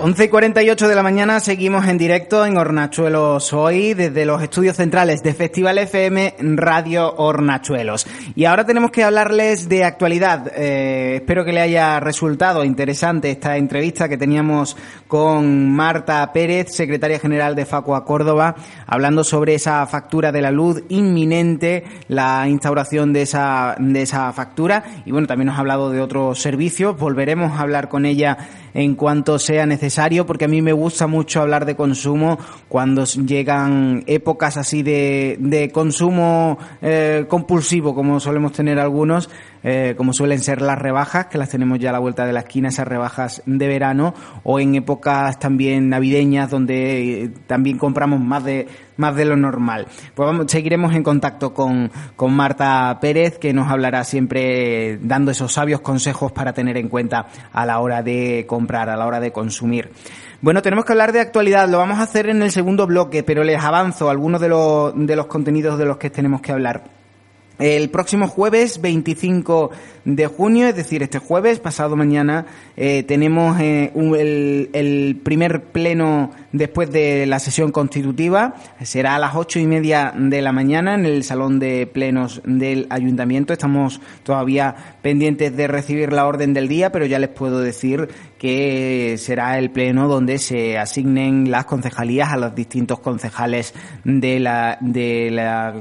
11 0.00 0.26
y 0.26 0.28
48 0.28 0.86
de 0.86 0.94
la 0.94 1.02
mañana 1.02 1.40
seguimos 1.40 1.88
en 1.88 1.98
directo 1.98 2.46
en 2.46 2.56
Hornachuelos 2.56 3.52
hoy 3.52 3.94
desde 3.94 4.24
los 4.24 4.40
estudios 4.40 4.76
centrales 4.76 5.24
de 5.24 5.34
Festival 5.34 5.76
FM 5.76 6.36
Radio 6.54 7.16
Hornachuelos. 7.16 8.06
Y 8.36 8.44
ahora 8.44 8.64
tenemos 8.64 8.92
que 8.92 9.02
hablarles 9.02 9.68
de 9.68 9.82
actualidad. 9.82 10.52
Eh, 10.54 11.16
espero 11.16 11.44
que 11.44 11.52
le 11.52 11.62
haya 11.62 11.98
resultado 11.98 12.64
interesante 12.64 13.32
esta 13.32 13.56
entrevista 13.56 14.08
que 14.08 14.16
teníamos 14.16 14.76
con 15.08 15.72
Marta 15.72 16.32
Pérez, 16.32 16.68
secretaria 16.70 17.18
general 17.18 17.56
de 17.56 17.66
Facua 17.66 18.04
Córdoba, 18.04 18.54
hablando 18.86 19.24
sobre 19.24 19.54
esa 19.54 19.84
factura 19.86 20.30
de 20.30 20.42
la 20.42 20.52
luz 20.52 20.80
inminente, 20.90 21.82
la 22.06 22.48
instauración 22.48 23.12
de 23.12 23.22
esa, 23.22 23.74
de 23.80 24.02
esa 24.02 24.32
factura. 24.32 24.84
Y 25.04 25.10
bueno, 25.10 25.26
también 25.26 25.46
nos 25.48 25.56
ha 25.56 25.60
hablado 25.60 25.90
de 25.90 26.00
otros 26.00 26.40
servicios. 26.40 26.96
Volveremos 26.96 27.58
a 27.58 27.62
hablar 27.62 27.88
con 27.88 28.06
ella 28.06 28.38
en 28.74 28.94
cuanto 28.94 29.38
sea 29.38 29.66
necesario, 29.66 29.87
porque 30.26 30.44
a 30.44 30.48
mí 30.48 30.62
me 30.62 30.72
gusta 30.72 31.06
mucho 31.06 31.40
hablar 31.40 31.64
de 31.64 31.76
consumo 31.76 32.38
cuando 32.68 33.04
llegan 33.04 34.04
épocas 34.06 34.56
así 34.56 34.82
de, 34.82 35.36
de 35.40 35.70
consumo 35.70 36.58
eh, 36.82 37.26
compulsivo, 37.28 37.94
como 37.94 38.20
solemos 38.20 38.52
tener 38.52 38.78
algunos, 38.78 39.30
eh, 39.62 39.94
como 39.96 40.12
suelen 40.12 40.40
ser 40.40 40.62
las 40.62 40.78
rebajas, 40.78 41.26
que 41.26 41.38
las 41.38 41.48
tenemos 41.48 41.78
ya 41.78 41.90
a 41.90 41.92
la 41.92 41.98
vuelta 41.98 42.26
de 42.26 42.32
la 42.32 42.40
esquina, 42.40 42.68
esas 42.68 42.86
rebajas 42.86 43.42
de 43.46 43.68
verano, 43.68 44.14
o 44.44 44.60
en 44.60 44.74
épocas 44.74 45.38
también 45.38 45.88
navideñas 45.88 46.50
donde 46.50 47.24
eh, 47.24 47.30
también 47.46 47.78
compramos 47.78 48.20
más 48.20 48.44
de 48.44 48.68
más 48.98 49.16
de 49.16 49.24
lo 49.24 49.36
normal. 49.36 49.86
Pues 50.14 50.26
vamos, 50.26 50.46
seguiremos 50.48 50.94
en 50.94 51.02
contacto 51.02 51.54
con, 51.54 51.90
con 52.16 52.34
Marta 52.34 52.98
Pérez, 53.00 53.38
que 53.38 53.54
nos 53.54 53.70
hablará 53.70 54.04
siempre 54.04 54.98
dando 55.00 55.30
esos 55.30 55.52
sabios 55.52 55.80
consejos 55.80 56.32
para 56.32 56.52
tener 56.52 56.76
en 56.76 56.88
cuenta 56.88 57.26
a 57.52 57.64
la 57.64 57.78
hora 57.78 58.02
de 58.02 58.44
comprar, 58.46 58.90
a 58.90 58.96
la 58.96 59.06
hora 59.06 59.20
de 59.20 59.32
consumir. 59.32 59.90
Bueno, 60.40 60.62
tenemos 60.62 60.84
que 60.84 60.92
hablar 60.92 61.12
de 61.12 61.20
actualidad, 61.20 61.68
lo 61.68 61.78
vamos 61.78 61.98
a 61.98 62.02
hacer 62.02 62.28
en 62.28 62.42
el 62.42 62.52
segundo 62.52 62.86
bloque, 62.86 63.22
pero 63.22 63.42
les 63.42 63.62
avanzo 63.62 64.10
algunos 64.10 64.40
de 64.40 64.48
los, 64.48 64.92
de 64.94 65.16
los 65.16 65.26
contenidos 65.26 65.78
de 65.78 65.84
los 65.86 65.96
que 65.96 66.10
tenemos 66.10 66.40
que 66.40 66.52
hablar. 66.52 66.97
El 67.58 67.90
próximo 67.90 68.28
jueves 68.28 68.80
25 68.80 69.70
de 70.04 70.26
junio, 70.28 70.68
es 70.68 70.76
decir, 70.76 71.02
este 71.02 71.18
jueves, 71.18 71.58
pasado 71.58 71.96
mañana, 71.96 72.46
eh, 72.76 73.02
tenemos 73.02 73.58
eh, 73.60 73.90
el, 73.94 75.20
primer 75.24 75.64
pleno 75.64 76.30
después 76.52 76.90
de 76.92 77.26
la 77.26 77.40
sesión 77.40 77.72
constitutiva. 77.72 78.54
Será 78.82 79.16
a 79.16 79.18
las 79.18 79.34
ocho 79.34 79.58
y 79.58 79.66
media 79.66 80.14
de 80.16 80.40
la 80.40 80.52
mañana 80.52 80.94
en 80.94 81.04
el 81.04 81.24
salón 81.24 81.58
de 81.58 81.88
plenos 81.88 82.40
del 82.44 82.86
ayuntamiento. 82.90 83.52
Estamos 83.52 84.00
todavía 84.22 84.76
pendientes 85.02 85.56
de 85.56 85.66
recibir 85.66 86.12
la 86.12 86.26
orden 86.26 86.54
del 86.54 86.68
día, 86.68 86.92
pero 86.92 87.06
ya 87.06 87.18
les 87.18 87.30
puedo 87.30 87.60
decir 87.60 88.08
que 88.38 89.16
será 89.18 89.58
el 89.58 89.70
pleno 89.70 90.08
donde 90.08 90.38
se 90.38 90.78
asignen 90.78 91.50
las 91.50 91.66
concejalías 91.66 92.32
a 92.32 92.36
los 92.36 92.54
distintos 92.54 93.00
concejales 93.00 93.74
de 94.04 94.40
la, 94.40 94.78
de 94.80 95.30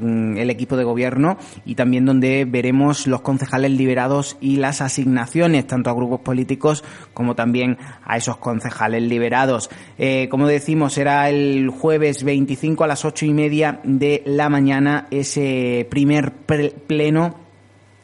mm, 0.01 0.37
el 0.37 0.49
equipo 0.49 0.75
de 0.75 0.83
gobierno 0.83 1.37
y 1.65 1.75
también 1.75 2.05
donde 2.05 2.45
veremos 2.45 3.07
los 3.07 3.21
concejales 3.21 3.71
liberados 3.71 4.37
y 4.41 4.57
las 4.57 4.81
asignaciones 4.81 5.67
tanto 5.67 5.89
a 5.89 5.93
grupos 5.93 6.21
políticos 6.21 6.83
como 7.13 7.35
también 7.35 7.77
a 8.03 8.17
esos 8.17 8.37
concejales 8.37 9.03
liberados. 9.03 9.69
Eh, 9.97 10.27
como 10.29 10.47
decimos, 10.47 10.93
será 10.93 11.29
el 11.29 11.69
jueves 11.69 12.23
25 12.23 12.83
a 12.83 12.87
las 12.87 13.05
ocho 13.05 13.25
y 13.25 13.33
media 13.33 13.79
de 13.83 14.23
la 14.25 14.49
mañana 14.49 15.07
ese 15.11 15.87
primer 15.89 16.31
pleno 16.31 17.46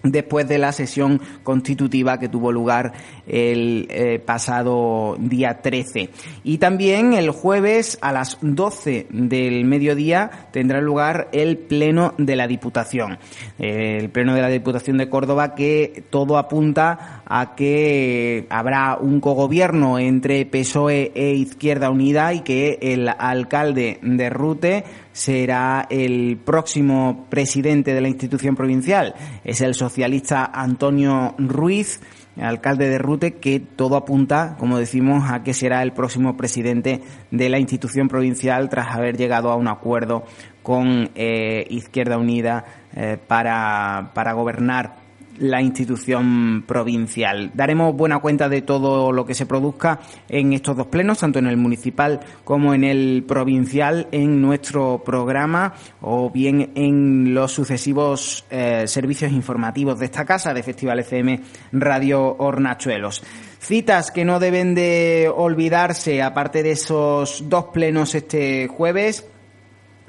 después 0.04 0.47
de 0.47 0.58
la 0.58 0.72
sesión 0.72 1.22
constitutiva 1.43 2.20
que 2.20 2.30
tuvo 2.30 2.51
lugar 2.51 2.93
el 3.26 3.88
eh, 3.89 4.20
pasado 4.20 5.16
día 5.20 5.62
13. 5.62 6.10
Y 6.43 6.58
también 6.58 7.14
el 7.14 7.32
jueves 7.32 7.97
a 8.01 8.12
las 8.12 8.38
12 8.41 9.08
del 9.10 9.66
mediodía 9.66 10.30
tendrá 10.51 10.82
lugar 10.82 11.30
el 11.32 11.58
Pleno 11.58 12.14
de 12.18 12.36
la 12.36 12.47
Diputación. 12.47 13.18
el 13.58 14.10
Pleno 14.10 14.36
de 14.36 14.41
la 14.41 14.49
Diputación 14.49 14.97
de 14.97 15.10
Córdoba 15.10 15.56
que 15.56 16.04
todo 16.10 16.38
apunta 16.38 17.22
a 17.26 17.55
que 17.55 18.45
habrá 18.49 18.97
un 18.97 19.19
cogobierno 19.19 19.99
entre 19.99 20.45
PSOE 20.45 21.11
e 21.15 21.34
Izquierda 21.34 21.89
Unida 21.89 22.34
y 22.34 22.41
que 22.41 22.80
el 22.82 23.07
alcalde 23.07 23.99
de 24.01 24.30
Rute 24.30 24.84
será 25.11 25.88
el 25.89 26.38
próximo 26.43 27.28
presidente 27.30 27.93
de 27.93 28.01
la 28.01 28.09
institución 28.09 28.55
provincial. 28.55 29.15
Es 29.43 29.61
el 29.61 29.76
socialista 29.76 30.45
Antonio 30.53 31.36
Ruiz, 31.38 32.01
alcalde 32.41 32.89
de 32.89 32.97
Rute, 32.97 33.36
que 33.36 33.59
todo 33.59 33.95
apunta, 33.95 34.55
como 34.59 34.78
decimos, 34.78 35.30
a 35.32 35.43
que 35.43 35.53
será 35.53 35.84
el 35.84 35.93
próximo 35.93 36.36
presidente 36.36 37.01
de 37.32 37.49
la 37.49 37.59
institución 37.59 38.07
provincial 38.07 38.69
tras 38.69 38.95
haber 38.95 39.17
llegado 39.17 39.51
a 39.51 39.55
un 39.55 39.67
acuerdo 39.67 40.24
con 40.63 41.11
eh, 41.15 41.65
Izquierda 41.69 42.17
Unida 42.17 42.65
eh, 42.95 43.17
para, 43.28 44.11
para 44.13 44.34
gobernar 44.34 45.03
la 45.38 45.61
institución 45.61 46.63
provincial. 46.67 47.51
Daremos 47.53 47.95
buena 47.95 48.19
cuenta 48.19 48.49
de 48.49 48.61
todo 48.61 49.11
lo 49.11 49.25
que 49.25 49.34
se 49.34 49.45
produzca 49.45 49.99
en 50.29 50.53
estos 50.53 50.77
dos 50.77 50.88
plenos, 50.88 51.19
tanto 51.19 51.39
en 51.39 51.47
el 51.47 51.57
municipal 51.57 52.19
como 52.43 52.73
en 52.73 52.84
el 52.84 53.23
provincial, 53.27 54.07
en 54.11 54.41
nuestro 54.41 55.01
programa 55.03 55.73
o 56.01 56.29
bien 56.29 56.71
en 56.75 57.34
los 57.34 57.51
sucesivos 57.51 58.45
eh, 58.49 58.84
servicios 58.88 59.31
informativos 59.31 59.99
de 59.99 60.05
esta 60.05 60.25
casa 60.25 60.53
de 60.53 60.63
Festival 60.63 60.99
FM 60.99 61.41
Radio 61.71 62.36
Hornachuelos. 62.38 63.23
Citas 63.59 64.11
que 64.11 64.25
no 64.25 64.39
deben 64.39 64.75
de 64.75 65.31
olvidarse, 65.34 66.21
aparte 66.21 66.63
de 66.63 66.71
esos 66.71 67.45
dos 67.47 67.65
plenos 67.73 68.13
este 68.13 68.67
jueves, 68.67 69.25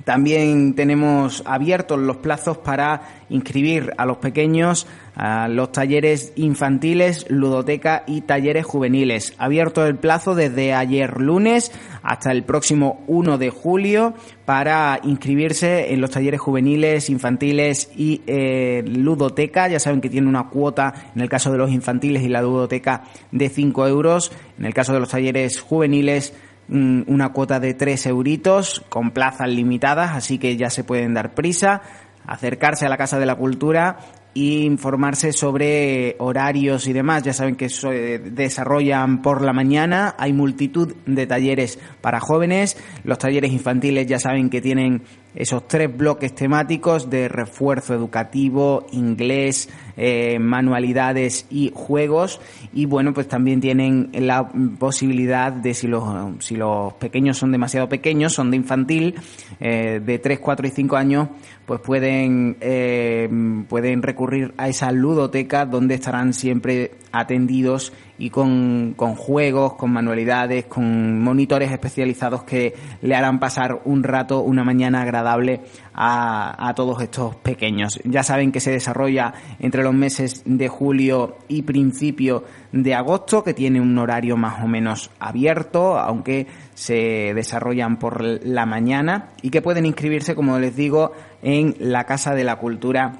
también 0.05 0.75
tenemos 0.75 1.43
abiertos 1.47 1.99
los 1.99 2.19
plazos 2.19 2.59
para 2.59 3.03
inscribir 3.31 3.93
a 3.97 4.05
los 4.05 4.19
pequeños 4.19 4.87
a 5.17 5.49
los 5.49 5.71
talleres 5.73 6.33
infantiles, 6.37 7.27
ludoteca 7.29 8.03
y 8.07 8.23
talleres 8.23 8.67
juveniles. 8.67 9.33
Abierto 9.39 9.87
el 9.87 9.97
plazo 9.97 10.35
desde 10.35 10.75
ayer 10.75 11.21
lunes 11.21 11.73
hasta 12.03 12.33
el 12.33 12.43
próximo 12.43 13.05
1 13.07 13.39
de 13.39 13.51
julio 13.51 14.15
para 14.45 15.01
inscribirse 15.05 15.93
en 15.93 16.01
los 16.01 16.11
talleres 16.11 16.41
juveniles, 16.41 17.11
infantiles 17.11 17.91
y 17.97 18.23
eh, 18.27 18.83
ludoteca. 18.87 19.69
Ya 19.69 19.79
saben 19.79 20.01
que 20.01 20.11
tiene 20.11 20.29
una 20.29 20.49
cuota 20.49 20.93
en 21.15 21.23
el 21.23 21.29
caso 21.29 21.53
de 21.53 21.59
los 21.59 21.71
infantiles 21.71 22.23
y 22.23 22.29
la 22.29 22.43
ludoteca 22.43 23.05
de 23.31 23.49
5 23.49 23.87
euros. 23.87 24.33
En 24.59 24.67
el 24.67 24.75
caso 24.75 24.93
de 24.93 25.01
los 25.01 25.11
talleres 25.11 25.61
juveniles 25.61 26.35
una 26.69 27.33
cuota 27.33 27.61
de 27.61 27.75
3 27.75 28.07
euritos 28.07 28.85
con 28.89 29.11
plazas 29.11 29.49
limitadas, 29.49 30.13
así 30.13 30.39
que 30.39 30.57
ya 30.57 30.71
se 30.71 30.85
pueden 30.85 31.15
dar 31.15 31.35
prisa, 31.35 31.83
acercarse 32.27 32.87
a 32.87 32.89
la 32.89 32.97
Casa 32.97 33.19
de 33.19 33.27
la 33.27 33.37
Cultura 33.37 33.99
informarse 34.35 35.33
sobre 35.33 36.17
horarios 36.19 36.87
y 36.89 36.93
demás. 36.93 37.23
Ya 37.23 37.33
saben 37.33 37.57
que 37.57 37.69
se 37.69 38.19
desarrollan 38.19 39.23
por 39.23 39.43
la 39.43 39.53
mañana, 39.53 40.15
hay 40.19 40.33
multitud 40.33 40.95
de 41.07 41.27
talleres 41.27 41.79
para 42.01 42.21
jóvenes, 42.21 42.77
los 43.05 43.19
talleres 43.19 43.53
infantiles 43.53 44.07
ya 44.07 44.19
saben 44.19 44.51
que 44.51 44.61
tienen 44.61 45.03
esos 45.35 45.67
tres 45.67 45.95
bloques 45.95 46.35
temáticos 46.35 47.11
de 47.11 47.29
refuerzo 47.29 47.95
educativo, 47.95 48.87
inglés, 48.93 49.69
eh, 49.97 50.39
manualidades 50.39 51.47
y 51.51 51.73
juegos. 51.75 52.41
Y 52.73 52.87
bueno, 52.87 53.13
pues 53.13 53.29
también 53.29 53.61
tienen 53.61 54.11
la 54.13 54.49
posibilidad 54.79 55.53
de, 55.53 55.75
si 55.75 55.89
los, 55.89 56.05
si 56.41 56.57
los 56.57 56.93
pequeños 56.95 57.39
son 57.39 57.53
demasiado 57.53 57.89
pequeños, 57.89 58.33
son 58.33 58.51
de 58.51 58.57
infantil, 58.57 59.15
eh, 59.61 60.01
de 60.05 60.19
3, 60.19 60.39
4 60.39 60.67
y 60.67 60.71
5 60.71 60.97
años, 60.97 61.29
pues 61.67 61.81
pueden, 61.81 62.57
eh, 62.61 63.29
pueden 63.69 64.03
recurrir 64.03 64.55
a 64.57 64.69
esa 64.69 64.93
ludoteca 64.93 65.67
donde 65.67 65.95
estarán 65.95 66.33
siempre 66.33 66.93
atendidos 67.15 67.93
y 68.19 68.31
con, 68.31 68.95
con, 68.97 69.15
juegos, 69.15 69.75
con 69.75 69.93
manualidades, 69.93 70.67
con 70.67 71.23
monitores 71.23 71.71
especializados 71.71 72.43
que 72.43 72.75
le 73.03 73.15
harán 73.15 73.39
pasar 73.39 73.83
un 73.85 74.03
rato, 74.03 74.41
una 74.41 74.65
mañana 74.65 75.03
agradable 75.03 75.61
a, 75.95 76.69
a, 76.69 76.75
todos 76.75 77.01
estos 77.03 77.37
pequeños. 77.37 78.01
Ya 78.05 78.25
saben 78.25 78.51
que 78.51 78.61
se 78.61 78.73
desarrolla 78.73 79.33
entre 79.61 79.85
los 79.85 79.95
meses 79.95 80.43
de 80.45 80.69
julio 80.69 81.39
y 81.47 81.63
principio 81.63 82.45
de 82.73 82.95
agosto, 82.95 83.45
que 83.45 83.55
tiene 83.55 83.81
un 83.81 83.97
horario 83.97 84.37
más 84.37 84.63
o 84.63 84.67
menos 84.67 85.11
abierto, 85.21 85.97
aunque 85.97 86.49
se 86.75 87.33
desarrollan 87.35 87.99
por 87.99 88.23
la 88.23 88.67
mañana 88.67 89.31
y 89.41 89.51
que 89.51 89.63
pueden 89.63 89.87
inscribirse, 89.87 90.35
como 90.35 90.59
les 90.59 90.75
digo, 90.75 91.13
en 91.43 91.77
la 91.79 92.05
Casa 92.05 92.35
de 92.35 92.43
la 92.43 92.57
Cultura 92.57 93.13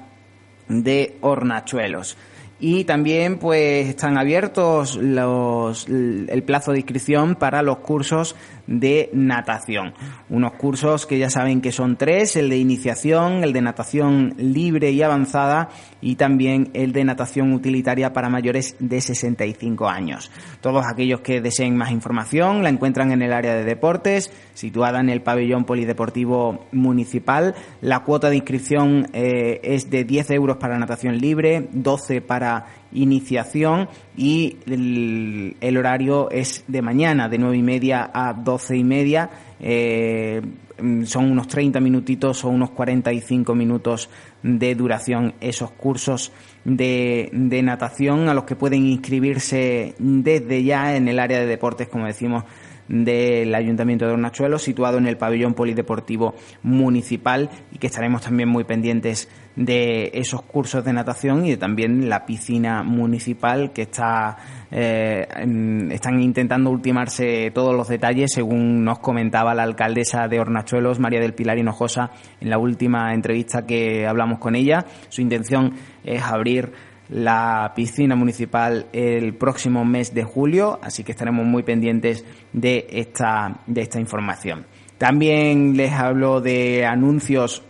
de 0.67 1.17
Hornachuelos 1.21 2.17
y 2.67 2.83
también 2.83 3.37
pues 3.37 3.89
están 3.89 4.17
abiertos 4.17 4.95
los, 4.95 5.87
el 5.87 6.41
plazo 6.43 6.71
de 6.71 6.79
inscripción 6.79 7.35
para 7.35 7.61
los 7.61 7.77
cursos 7.77 8.35
de 8.67 9.09
natación. 9.13 9.93
Unos 10.29 10.53
cursos 10.53 11.05
que 11.05 11.17
ya 11.17 11.29
saben 11.29 11.61
que 11.61 11.71
son 11.71 11.97
tres, 11.97 12.35
el 12.35 12.49
de 12.49 12.57
iniciación, 12.57 13.43
el 13.43 13.53
de 13.53 13.61
natación 13.61 14.33
libre 14.37 14.91
y 14.91 15.01
avanzada 15.01 15.69
y 16.01 16.15
también 16.15 16.69
el 16.73 16.91
de 16.91 17.03
natación 17.03 17.53
utilitaria 17.53 18.13
para 18.13 18.29
mayores 18.29 18.75
de 18.79 19.01
65 19.01 19.87
años. 19.87 20.31
Todos 20.61 20.85
aquellos 20.85 21.21
que 21.21 21.41
deseen 21.41 21.75
más 21.77 21.91
información 21.91 22.63
la 22.63 22.69
encuentran 22.69 23.11
en 23.11 23.21
el 23.21 23.33
área 23.33 23.55
de 23.55 23.63
deportes, 23.63 24.31
situada 24.53 24.99
en 24.99 25.09
el 25.09 25.21
pabellón 25.21 25.65
polideportivo 25.65 26.65
municipal. 26.71 27.55
La 27.81 27.99
cuota 27.99 28.29
de 28.29 28.37
inscripción 28.37 29.07
eh, 29.13 29.59
es 29.63 29.89
de 29.89 30.03
10 30.03 30.31
euros 30.31 30.57
para 30.57 30.77
natación 30.77 31.17
libre, 31.17 31.67
12 31.71 32.21
para 32.21 32.65
iniciación 32.95 33.89
y 34.17 34.57
el, 34.67 35.77
horario 35.77 36.29
es 36.31 36.63
de 36.67 36.81
mañana, 36.81 37.29
de 37.29 37.37
nueve 37.37 37.57
y 37.57 37.63
media 37.63 38.09
a 38.13 38.33
doce 38.33 38.77
y 38.77 38.83
media. 38.83 39.29
Eh, 39.59 40.41
son 41.05 41.31
unos 41.31 41.47
30 41.47 41.79
minutitos 41.79 42.43
o 42.43 42.49
unos 42.49 42.71
45 42.71 43.55
minutos 43.55 44.09
de 44.43 44.75
duración 44.75 45.33
esos 45.39 45.71
cursos 45.71 46.33
de, 46.65 47.29
de 47.31 47.61
natación 47.61 48.27
a 48.27 48.33
los 48.33 48.43
que 48.43 48.57
pueden 48.57 48.85
inscribirse 48.85 49.95
desde 49.97 50.63
ya 50.63 50.97
en 50.97 51.07
el 51.07 51.19
área 51.19 51.39
de 51.39 51.45
deportes, 51.45 51.87
como 51.87 52.07
decimos, 52.07 52.43
del 52.87 53.53
Ayuntamiento 53.55 54.05
de 54.05 54.13
Hornachuelos, 54.13 54.61
situado 54.61 54.97
en 54.97 55.07
el 55.07 55.17
pabellón 55.17 55.53
polideportivo 55.53 56.35
municipal 56.63 57.49
y 57.71 57.77
que 57.77 57.87
estaremos 57.87 58.21
también 58.21 58.49
muy 58.49 58.63
pendientes 58.63 59.29
de 59.55 60.11
esos 60.13 60.41
cursos 60.41 60.83
de 60.83 60.91
natación 60.91 61.45
y 61.45 61.51
de 61.51 61.57
también 61.57 62.09
la 62.09 62.25
piscina 62.25 62.83
municipal 62.83 63.71
que 63.71 63.83
está 63.83 64.37
eh, 64.69 65.25
están 65.91 66.21
intentando 66.21 66.69
ultimarse 66.69 67.51
todos 67.53 67.73
los 67.73 67.87
detalles 67.87 68.33
según 68.33 68.83
nos 68.83 68.99
comentaba 68.99 69.55
la 69.55 69.63
alcaldesa 69.63 70.27
de 70.27 70.39
Hornachuelos 70.39 70.99
María 70.99 71.21
del 71.21 71.33
Pilar 71.33 71.57
Hinojosa 71.57 72.11
en 72.41 72.49
la 72.49 72.57
última 72.57 73.13
entrevista 73.13 73.65
que 73.65 74.05
hablamos 74.05 74.39
con 74.39 74.55
ella. 74.55 74.85
Su 75.09 75.21
intención 75.21 75.73
es 76.03 76.21
abrir 76.21 76.73
la 77.09 77.73
piscina 77.75 78.15
municipal 78.15 78.87
el 78.93 79.33
próximo 79.35 79.85
mes 79.85 80.13
de 80.13 80.23
julio, 80.23 80.79
así 80.81 81.03
que 81.03 81.11
estaremos 81.11 81.45
muy 81.45 81.63
pendientes 81.63 82.25
de 82.53 82.87
esta, 82.89 83.59
de 83.67 83.81
esta 83.81 83.99
información. 83.99 84.65
También 84.97 85.75
les 85.75 85.91
hablo 85.91 86.41
de 86.41 86.85
anuncios 86.85 87.63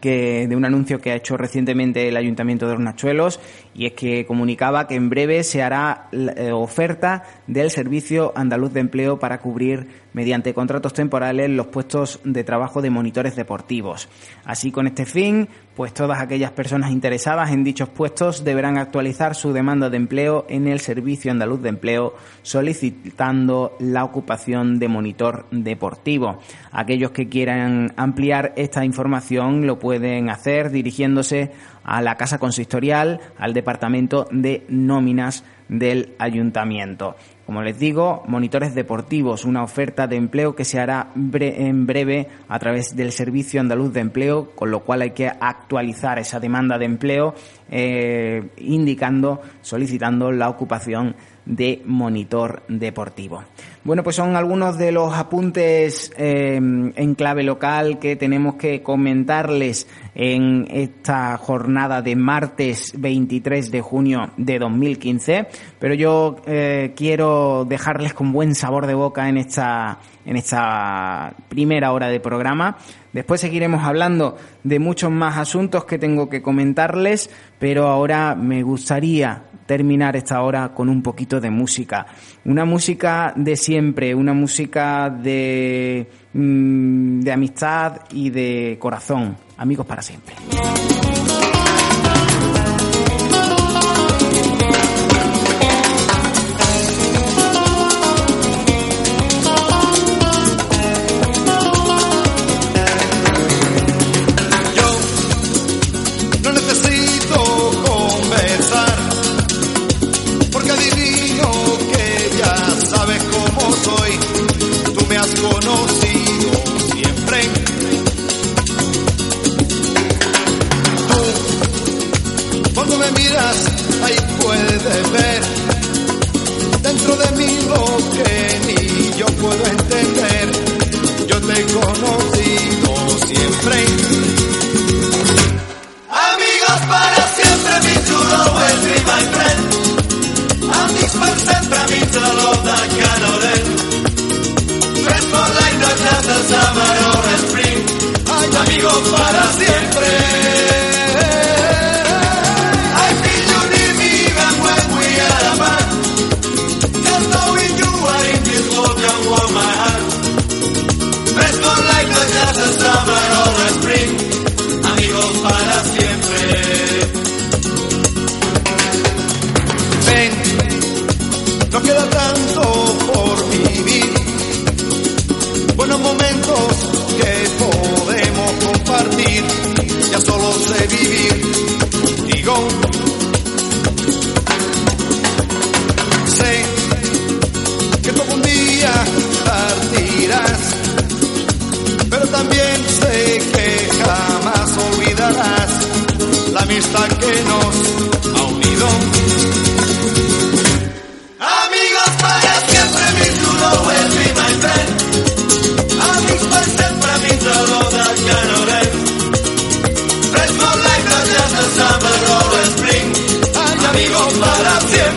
que, 0.00 0.46
de 0.46 0.56
un 0.56 0.64
anuncio 0.64 1.00
que 1.00 1.12
ha 1.12 1.14
hecho 1.14 1.36
recientemente 1.36 2.08
el 2.08 2.16
Ayuntamiento 2.16 2.66
de 2.66 2.72
Hornachuelos 2.72 3.40
y 3.74 3.86
es 3.86 3.92
que 3.92 4.26
comunicaba 4.26 4.86
que 4.86 4.94
en 4.94 5.08
breve 5.08 5.42
se 5.44 5.62
hará 5.62 6.08
eh, 6.12 6.52
oferta 6.52 7.24
del 7.46 7.70
Servicio 7.70 8.32
Andaluz 8.36 8.72
de 8.72 8.80
Empleo 8.80 9.18
para 9.18 9.38
cubrir 9.38 10.02
mediante 10.12 10.52
contratos 10.52 10.92
temporales 10.92 11.48
los 11.50 11.68
puestos 11.68 12.20
de 12.24 12.44
trabajo 12.44 12.82
de 12.82 12.90
monitores 12.90 13.34
deportivos. 13.34 14.08
Así 14.44 14.70
con 14.70 14.86
este 14.86 15.06
fin, 15.06 15.48
pues 15.74 15.94
todas 15.94 16.20
aquellas 16.20 16.50
personas 16.50 16.90
interesadas 16.90 17.50
en 17.50 17.64
dichos 17.64 17.88
puestos 17.88 18.44
deberán 18.44 18.76
actualizar 18.76 19.34
su 19.34 19.52
demanda 19.52 19.88
de 19.88 19.96
empleo 19.96 20.44
en 20.48 20.68
el 20.68 20.80
Servicio 20.80 21.30
Andaluz 21.30 21.62
de 21.62 21.70
Empleo 21.70 22.14
solicitando 22.42 23.76
la 23.78 24.04
ocupación 24.04 24.78
de 24.78 24.88
monitor 24.88 25.46
deportivo. 25.50 26.38
Aquellos 26.72 27.12
que 27.12 27.28
quieran 27.28 27.92
ampliar 27.96 28.52
esta 28.56 28.84
información 28.84 29.66
lo 29.66 29.78
pueden 29.78 30.28
hacer 30.28 30.70
dirigiéndose 30.70 31.52
a 31.84 32.00
la 32.00 32.16
Casa 32.16 32.38
Consistorial, 32.38 33.20
al 33.38 33.54
Departamento 33.54 34.26
de 34.30 34.64
Nóminas 34.68 35.44
del 35.68 36.14
Ayuntamiento. 36.18 37.16
Como 37.46 37.62
les 37.62 37.78
digo, 37.78 38.22
monitores 38.28 38.74
deportivos, 38.74 39.44
una 39.44 39.62
oferta 39.62 40.06
de 40.06 40.16
empleo 40.16 40.54
que 40.54 40.64
se 40.64 40.78
hará 40.78 41.08
en 41.14 41.86
breve 41.86 42.28
a 42.48 42.58
través 42.58 42.94
del 42.94 43.12
Servicio 43.12 43.60
Andaluz 43.60 43.92
de 43.92 44.00
Empleo, 44.00 44.52
con 44.54 44.70
lo 44.70 44.80
cual 44.80 45.02
hay 45.02 45.10
que 45.10 45.28
actualizar 45.28 46.18
esa 46.18 46.40
demanda 46.40 46.78
de 46.78 46.84
empleo, 46.84 47.34
eh, 47.70 48.48
indicando, 48.58 49.40
solicitando 49.60 50.30
la 50.30 50.48
ocupación 50.48 51.16
de 51.44 51.82
monitor 51.84 52.62
deportivo. 52.68 53.42
Bueno, 53.84 54.04
pues 54.04 54.16
son 54.16 54.36
algunos 54.36 54.78
de 54.78 54.92
los 54.92 55.12
apuntes 55.12 56.12
eh, 56.16 56.54
en 56.56 57.14
clave 57.14 57.42
local 57.42 57.98
que 57.98 58.14
tenemos 58.14 58.54
que 58.54 58.82
comentarles 58.82 59.88
en 60.14 60.68
esta 60.70 61.36
jornada 61.36 62.00
de 62.00 62.14
martes 62.14 62.94
23 62.96 63.70
de 63.72 63.80
junio 63.80 64.30
de 64.36 64.58
2015, 64.58 65.48
pero 65.80 65.94
yo 65.94 66.36
eh, 66.46 66.92
quiero 66.94 67.64
dejarles 67.64 68.14
con 68.14 68.32
buen 68.32 68.54
sabor 68.54 68.86
de 68.86 68.94
boca 68.94 69.28
en 69.28 69.38
esta 69.38 69.98
en 70.24 70.36
esta 70.36 71.34
primera 71.48 71.92
hora 71.92 72.08
de 72.08 72.20
programa. 72.20 72.76
Después 73.12 73.40
seguiremos 73.40 73.84
hablando 73.84 74.36
de 74.62 74.78
muchos 74.78 75.10
más 75.10 75.36
asuntos 75.36 75.84
que 75.84 75.98
tengo 75.98 76.28
que 76.28 76.40
comentarles, 76.40 77.30
pero 77.58 77.88
ahora 77.88 78.34
me 78.34 78.62
gustaría 78.62 79.42
terminar 79.72 80.14
esta 80.16 80.42
hora 80.42 80.74
con 80.74 80.90
un 80.90 81.02
poquito 81.02 81.40
de 81.40 81.50
música. 81.50 82.04
Una 82.44 82.66
música 82.66 83.32
de 83.34 83.56
siempre, 83.56 84.14
una 84.14 84.34
música 84.34 85.08
de, 85.08 86.06
mm, 86.34 87.20
de 87.20 87.32
amistad 87.32 88.02
y 88.12 88.28
de 88.28 88.76
corazón. 88.78 89.34
Amigos 89.56 89.86
para 89.86 90.02
siempre. 90.02 90.34
amigos 90.36 90.56
para 90.60 90.76
siempre. 90.76 91.21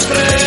siempre. 0.06 0.45